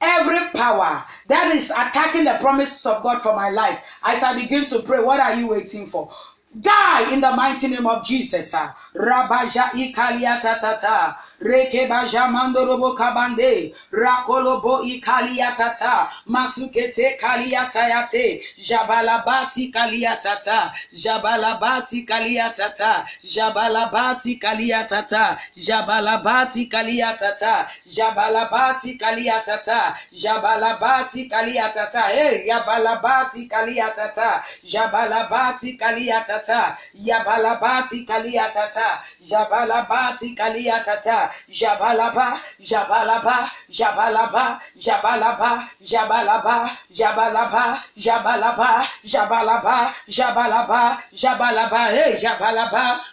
[0.00, 4.66] every power that is attacking the promises of God for my life, as I begin
[4.66, 6.10] to pray, what are you waiting for?
[6.52, 8.52] Die in the mighty name of Jesus.
[8.92, 11.16] Rabaja ikalia tata.
[11.40, 13.72] Reke baja mandorobo kabande.
[13.92, 16.10] Rakolobo ikalia tata.
[16.26, 18.42] Masukete kalia tayate.
[18.58, 20.72] Jabalabati kalia tata.
[20.92, 23.06] Jabalabati kalia tata.
[23.22, 25.38] Jabalabati kalia tata.
[25.56, 27.68] Jabalabati kalia tata.
[27.86, 29.96] Jabalabati kalia tata.
[30.12, 32.02] Jabalabati kalia tata.
[32.08, 34.42] Hey, yabalabati kalia tata.
[34.64, 46.70] Jabalabati kalia tata tata, yabalabati kalia tata, jabalabati kalia tata, jabalaba, jabalaba, jabalaba, jabalaba, jabalaba,
[46.90, 53.00] jabalaba, jabalaba, jabalaba, jabalaba, jabalaba, hey, jabalaba,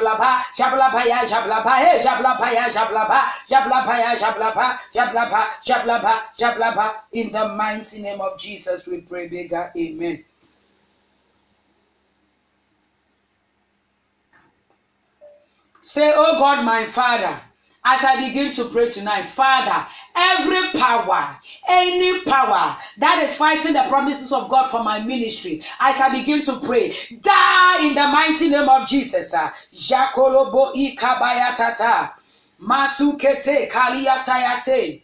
[0.00, 6.94] Shablapa, Shablapaya, Shablapa, hey, Shablapaya, Shablapa, Shablapaya, Shablapa, Shablapa, Shablapa, Shablapa.
[7.12, 9.70] In the mighty name of Jesus, we pray bigger.
[9.76, 10.24] Amen.
[15.82, 17.40] Say, Oh God, my Father
[17.84, 23.84] as I begin to pray tonight, Father, every power, any power that is fighting the
[23.88, 28.48] promises of God for my ministry, as I begin to pray, die in the mighty
[28.50, 29.32] name of Jesus.
[29.32, 32.10] Jakolobo ikabayatata,
[32.62, 35.02] masukete kaliyatayate,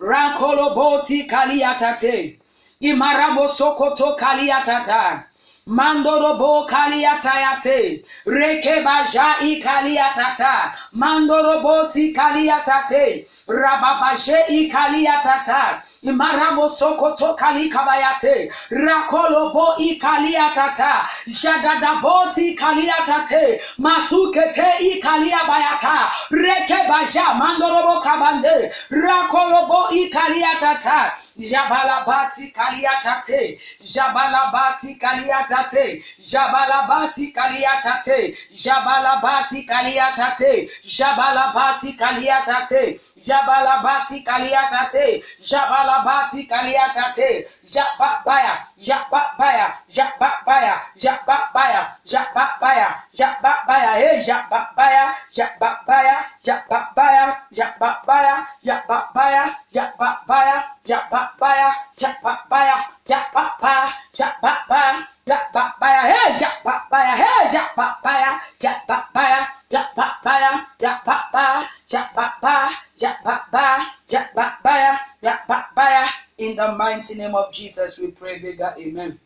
[0.00, 2.38] rankoloboti kaliyatate,
[2.80, 5.24] imaramo sokoto kaliyatata.
[5.66, 23.60] Mandorobo kaliatayate, rekebaja ikaliatata, mandoroboti kaliatate, rababaje ikaliatata, imaramo sokoto kalikabayate, rakolobo ikaliatata, jadadaboti kaliatate,
[23.78, 39.62] masukete ikaliabayata, rekebaja mandorobo kabande, rakolobo ikaliatata, jabalabati kaliatate, jabalabati kaliatate, kaliatate, jabalabati kaliatate, jabalabati
[39.66, 55.14] kaliatate, jabalabati kaliatate, jabalabati kaliatate, jabalabati kaliatate, jababaya, jababaya, jababaya, jababaya, jababaya, jababaya, hey, jababaya,
[55.34, 59.44] jababaya, jababaya, jababaya, jababaya,
[59.74, 73.86] jababaya, jababaya, jababaya, jababaya, jababaya, Japapaya, hey, Japapaya, hey, Japapaya, Japapaya, Japapaya, Japapa, Japapa, Japapa,
[74.10, 76.08] Japapaya, Japapaya.
[76.38, 78.74] In the mighty name of Jesus, we pray bigger.
[78.76, 79.18] Amen.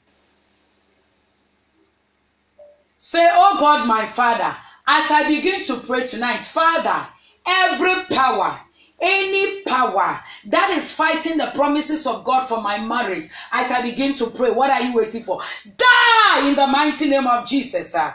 [2.98, 4.54] Say, Oh God, my Father,
[4.86, 7.06] as I begin to pray tonight, Father,
[7.46, 8.60] every power
[9.00, 14.14] any power that is fighting the promises of God for my marriage, as I begin
[14.14, 15.40] to pray, what are you waiting for?
[15.76, 17.94] Die in the mighty name of Jesus.
[17.94, 18.14] Ah,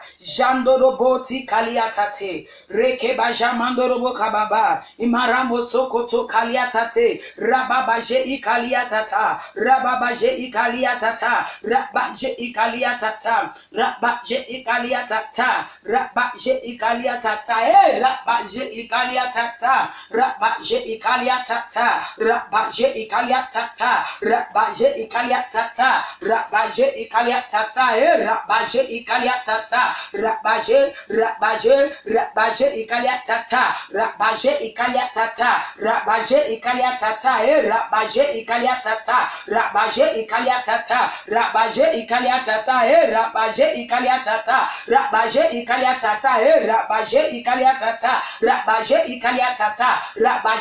[20.12, 28.82] Rabaje rabaje ikalia tata rabaje ikalia tata rabaje ikalia tata rabaje ikalia tata e rabaje
[28.82, 38.24] ikalia tata rabaje rabaje rabaje ikalia tata rabaje ikalia tata rabaje ikalia tata e rabaje
[38.40, 46.42] ikalia tata rabaje ikalia tata rabaje ikalia tata e rabaje ikalia tata rabaje ikalia tata
[46.42, 50.61] e rabaje ikalia tata rabaje ikalia tata rabaje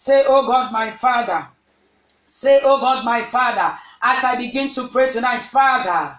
[0.00, 1.48] Say, Oh God, my Father.
[2.28, 6.16] Say, Oh God, my Father, as I begin to pray tonight, Father,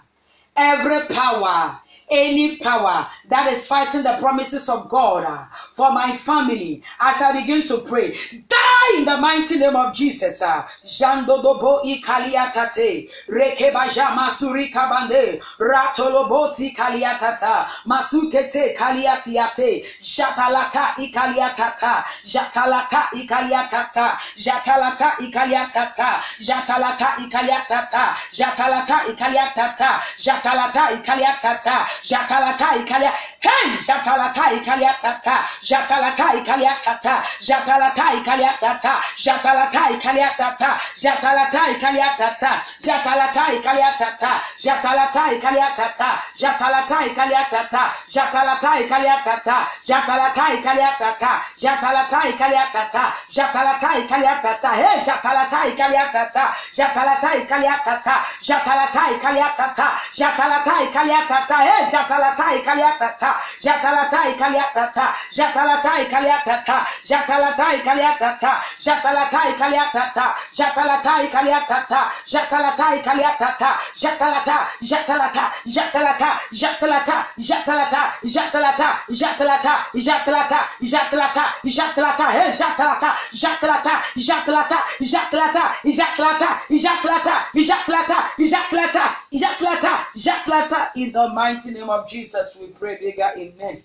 [0.58, 6.84] every power any power that is fighting the promises of God uh, for my family
[7.00, 8.12] as I begin to pray.
[8.32, 10.42] Die in the mighty name of Jesus.
[10.42, 10.64] uh.
[10.84, 26.22] Jandodobo ikaliatate, rekebaja masuri kabande, ratoloboti kaliatata, masukete kaliatiate, jatalata ikaliatata, jatalata ikaliatata, jatalata ikaliatata,
[26.40, 37.24] jatalata ikaliatata, jatalata ikaliatata, jatalata ikaliatata, jatalata ikalia hey jatalata ikalia tata jatalata ikalia tata
[37.42, 50.50] jatalata ikalia tata ikaliatata, jatalata ikaliatata, jatalata ikaliatata, jatalata ikaliatata, jatalata ikaliatata, jatalata ikaliatata, jatalata
[50.50, 60.82] ikaliatata, jatalata ikaliatata, jatalata ikaliatata, jatalata ikaliatata, he jatalata ikaliatata, jatalata ikaliatata, jatalata ikaliatata, jatalata
[60.82, 72.96] ikaliatata, he jatalata ikaliatata, jatalata ikaliatata, jatalata ikaliatata, jatalata ikaliatata, jatalata ikaliatata, jatalata ikaliatata, jatalata
[72.96, 84.84] ikaliatata, jatalata, jatalata, jatalata, jatalata, jatalata, jatalata, jatalata, jatalata, jatalata, jatalata, hey, jatalata, jatalata, jatalata,
[85.04, 85.60] jatalata,
[85.94, 90.92] jatalata, jatalata, jatalata, jatalata, jatalata, jatalata.
[90.96, 93.32] In the mighty name of Jesus, we pray, bigger.
[93.38, 93.84] Amen.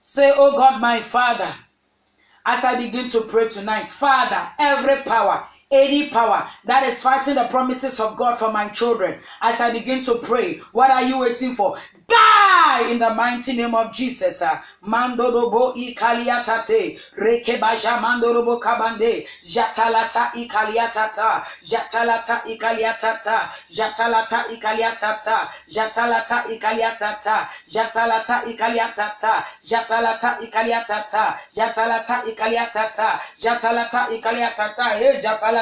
[0.00, 1.48] Say, Oh God, my Father,
[2.46, 7.48] as I begin to pray tonight, Father, every power, any power that is fighting the
[7.48, 11.54] promises of God for my children, as I begin to pray, what are you waiting
[11.54, 11.78] for?
[12.06, 14.42] Die in the mighty name of Jesus.
[14.42, 28.42] Ah, mandorobo ikaliatate, rekebaja mandorobo kabande, jatalata ikaliatata, jatalata ikaliatata, jatalata ikaliatata, jatalata ikaliatata, jatalata
[28.46, 35.61] ikaliatata, jatalata ikaliatata, jatalata ikaliatata, jatalata ikaliatata, jatalata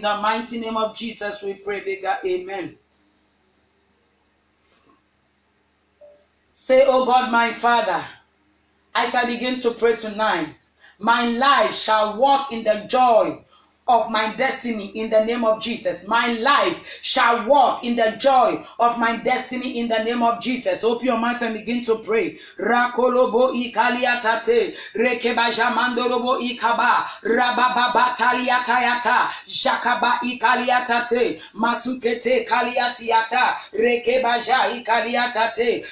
[0.00, 2.16] the mighty name of Jesus, we pray, bigger.
[2.24, 2.76] Amen.
[6.52, 8.04] Say, Oh God, my Father
[8.98, 10.56] as I begin to pray tonight,
[10.98, 13.44] my life shall walk in the joy
[13.88, 16.06] of my destiny in the name of Jesus.
[16.06, 20.84] My life shall walk in the joy of my destiny in the name of Jesus.
[20.84, 22.36] Open your mouth and begin to pray.
[22.58, 24.74] Rakolobo ikaliatate,
[26.40, 27.04] ikaba,
[28.16, 35.84] taliatayata, jakaba ikaliatate, masukete kaliatiata, ikaliatate,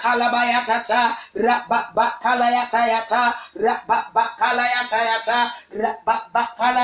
[0.00, 6.83] kalabayatata, rababa kalayatayata, rababa kalayatayata, rababa kalayatayata,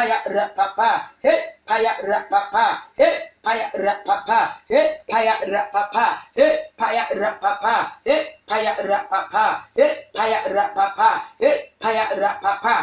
[0.01, 0.91] kayak rak kata.
[1.21, 3.07] Hei, paya rapapa, he
[3.39, 9.87] paya rapapa, he paya rapapa, he paya rapapa, he paya rapapa, he
[10.19, 12.75] paya rapapa, he paya rapapa,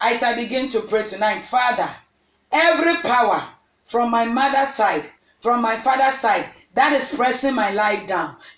[0.01, 1.89] as I begin to pray tonight, Father,
[2.51, 3.43] every power
[3.85, 5.09] from my mother's side,
[5.39, 8.35] from my father's side, that is pressing my life down.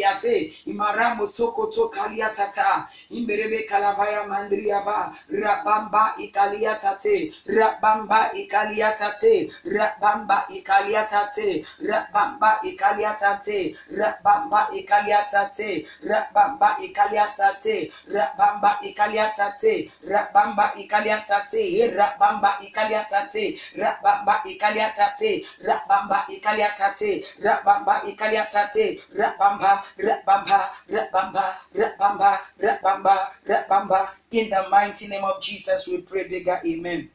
[0.00, 13.74] kaliatiate, Imaramo sokoto kaliatata, Imberebe kalabaya mandriaba, Rabamba ikaliatate, Rabamba ikaliatate, Rabamba ikaliatate, Rabamba ikaliatate,
[13.90, 28.02] Rabamba ikaliatate, Rabamba ikaliatate, Rabamba ikaliatate, Rabamba ikaliatate, Rabamba ikaliatate, Rabamba ikaliatate, Rabamba ikaliatate, Rabamba
[28.06, 34.10] ikaliatate, Rabamba, Rabamba, Rabamba, Rabamba, Rabamba, Rabamba.
[34.30, 36.60] In the mighty name of Jesus, we pray bigger.
[36.66, 37.10] Amen.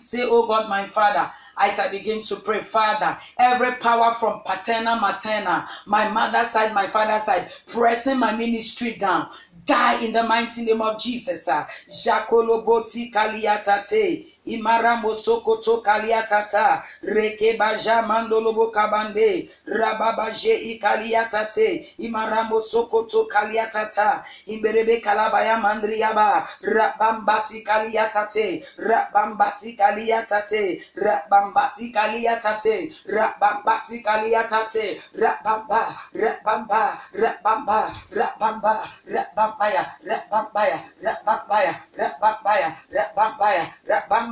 [0.00, 4.98] Say, Oh God, my Father, as I begin to pray, Father, every power from paternal,
[4.98, 9.28] maternal, my mother's side, my father's side, pressing my ministry down,
[9.64, 11.46] die in the mighty name of Jesus.
[11.48, 13.12] Jakoloboti.
[14.44, 19.48] Imara mosokoto kaliatata reke baja mandolobo kabande.
[19.66, 34.00] Rababaje ikaliatate imara mosokoto kaliatata imberebe kalabaya mandriaba rabambati kaliatate rabambati kaliatate rabambati kaliatate rabambati
[34.02, 38.74] kaliatate rabamba rabamba rabamba rabamba
[39.06, 44.31] rabambaya rabambaya rabambaya rabambaya rabambaya rabambaya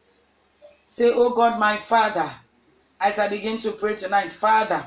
[0.85, 2.31] say oh God my father
[2.99, 4.85] as I begin to pray tonight father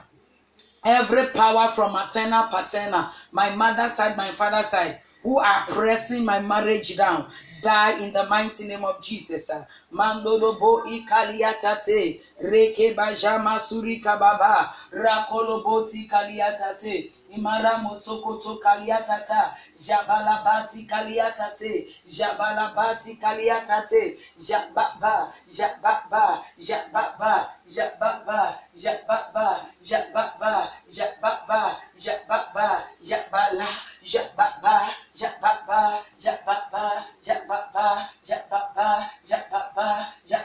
[0.84, 6.38] every power from maternal paternal my mother side my father side who are pressing my
[6.38, 7.26] marriage down
[7.64, 9.50] die in the mighty name of Jesus.
[9.92, 24.18] Mandolobo ikaliatate, reke bajama surika baba, rakoloboti kaliatate, imara mosokoto kaliatata, jabalabati kaliatate, jabalabati kaliatate,
[24.38, 33.68] jababa, jababa, jababa, jababa, jababa, jababa, jababa, jababa, jabala,
[34.04, 40.44] jababa, jababa, jababa, jababa, jababa, jababa,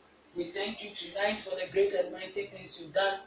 [0.35, 3.19] We thank you tonight for the great and mighty things you've done,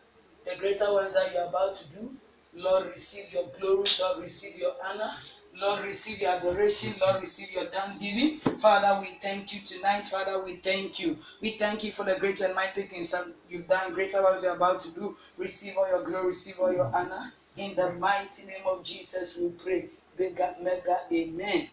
[0.46, 2.11] the greater ones that you're about to do.
[2.55, 3.86] Lord, receive your glory.
[4.00, 5.11] Lord, receive your honor.
[5.55, 6.94] Lord, receive your adoration.
[7.00, 8.40] Lord, receive your thanksgiving.
[8.59, 10.07] Father, we thank you tonight.
[10.07, 11.18] Father, we thank you.
[11.42, 13.14] We thank you for the great and mighty things
[13.48, 15.16] you've done, greater ones you're about to do.
[15.36, 17.32] Receive all your glory, receive all your honor.
[17.57, 19.88] In the mighty name of Jesus, we pray.
[20.18, 21.68] Mega, mega, amen.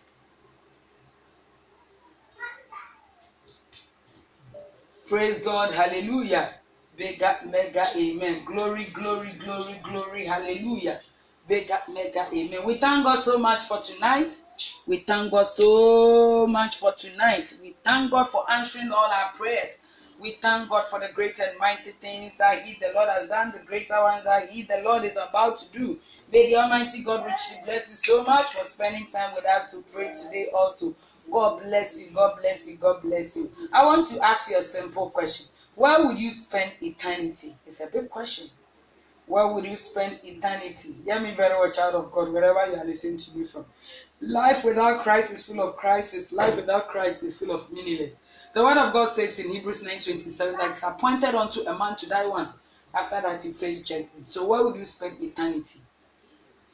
[5.11, 6.53] Praise God, hallelujah.
[6.97, 8.45] Mega, mega, amen.
[8.45, 11.01] Glory, glory, glory, glory, hallelujah.
[11.49, 12.65] Mega, mega, amen.
[12.65, 14.39] We thank God so much for tonight.
[14.87, 17.57] We thank God so much for tonight.
[17.61, 19.81] We thank God for answering all our prayers.
[20.21, 23.51] We thank God for the great and mighty things that He, the Lord, has done,
[23.51, 25.99] the greater ones that He, the Lord, is about to do.
[26.31, 29.83] May the Almighty God richly bless you so much for spending time with us to
[29.93, 30.95] pray today also.
[31.31, 33.49] God bless you, God bless you, God bless you.
[33.71, 35.47] I want to ask you a simple question.
[35.75, 37.55] Where would you spend eternity?
[37.65, 38.49] It's a big question.
[39.27, 40.95] Where would you spend eternity?
[41.05, 43.65] Hear me very well, child of God, wherever you are listening to me from.
[44.19, 46.33] Life without Christ is full of crisis.
[46.33, 48.15] Life without Christ is full of meaningless.
[48.53, 52.09] The word of God says in Hebrews 9:27 that it's appointed unto a man to
[52.09, 52.57] die once.
[52.93, 54.27] After that, he face judgment.
[54.27, 55.79] So where would you spend eternity?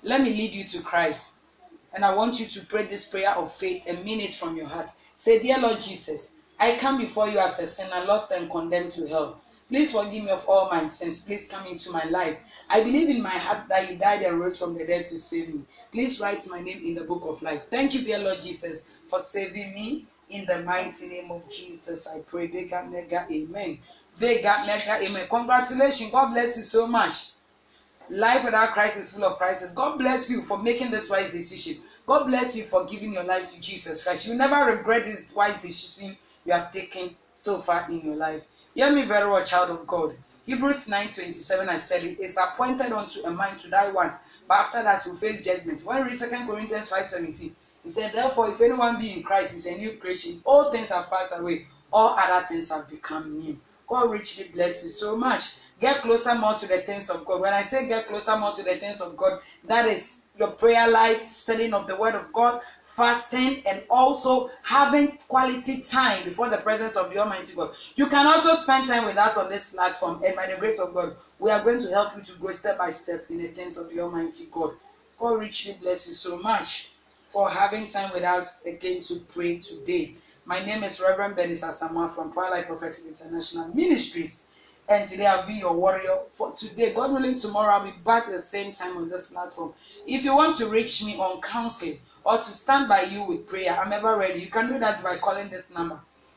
[0.01, 1.33] Let me lead you to Christ.
[1.93, 4.89] And I want you to pray this prayer of faith mean it from your heart.
[5.15, 9.07] Say, Dear Lord Jesus, I come before you as a sinner, lost and condemned to
[9.07, 9.41] hell.
[9.69, 11.23] Please forgive me of all my sins.
[11.23, 12.37] Please come into my life.
[12.69, 15.53] I believe in my heart that you died and rose from the dead to save
[15.53, 15.61] me.
[15.91, 17.67] Please write my name in the book of life.
[17.69, 20.05] Thank you, dear Lord Jesus, for saving me.
[20.29, 22.47] In the mighty name of Jesus, I pray.
[22.47, 23.79] Bigger, mega, amen.
[24.19, 25.25] Bigger, mega, amen.
[25.29, 26.11] Congratulations.
[26.11, 27.31] God bless you so much.
[28.09, 29.73] Life without Christ is full of crisis.
[29.73, 31.81] God bless you for making this wise decision.
[32.05, 34.27] God bless you for giving your life to Jesus Christ.
[34.27, 38.43] You never regret this wise decision you have taken so far in your life.
[38.73, 40.15] Hear me very well, child of God.
[40.45, 44.15] Hebrews 9:27, I said it is appointed unto a man to die once,
[44.47, 45.83] but after that will face judgment.
[45.83, 47.51] When we read 2 Corinthians 5:17,
[47.83, 50.41] he said, Therefore, if anyone be in Christ, is a new creation.
[50.45, 53.57] All things have passed away, all other things have become new.
[53.87, 55.55] God richly bless you so much.
[55.79, 57.41] Get closer more to the things of God.
[57.41, 60.89] When I say get closer more to the things of God, that is your prayer
[60.89, 62.61] life, studying of the Word of God,
[62.95, 67.71] fasting, and also having quality time before the presence of the Almighty God.
[67.95, 70.93] You can also spend time with us on this platform, and by the grace of
[70.95, 73.77] God, we are going to help you to grow step by step in the things
[73.77, 74.73] of the Almighty God.
[75.19, 76.93] God richly bless you so much
[77.29, 80.15] for having time with us again to pray today.
[80.45, 84.46] My name is Reverend Bernice Asamoah from Twilight Prophetic International Ministries.
[84.89, 86.93] And today I'll be your warrior for today.
[86.93, 89.73] God willing, tomorrow I'll be back at the same time on this platform.
[90.05, 93.77] If you want to reach me on counseling or to stand by you with prayer,
[93.77, 94.39] I'm ever ready.
[94.39, 95.99] You can do that by calling this number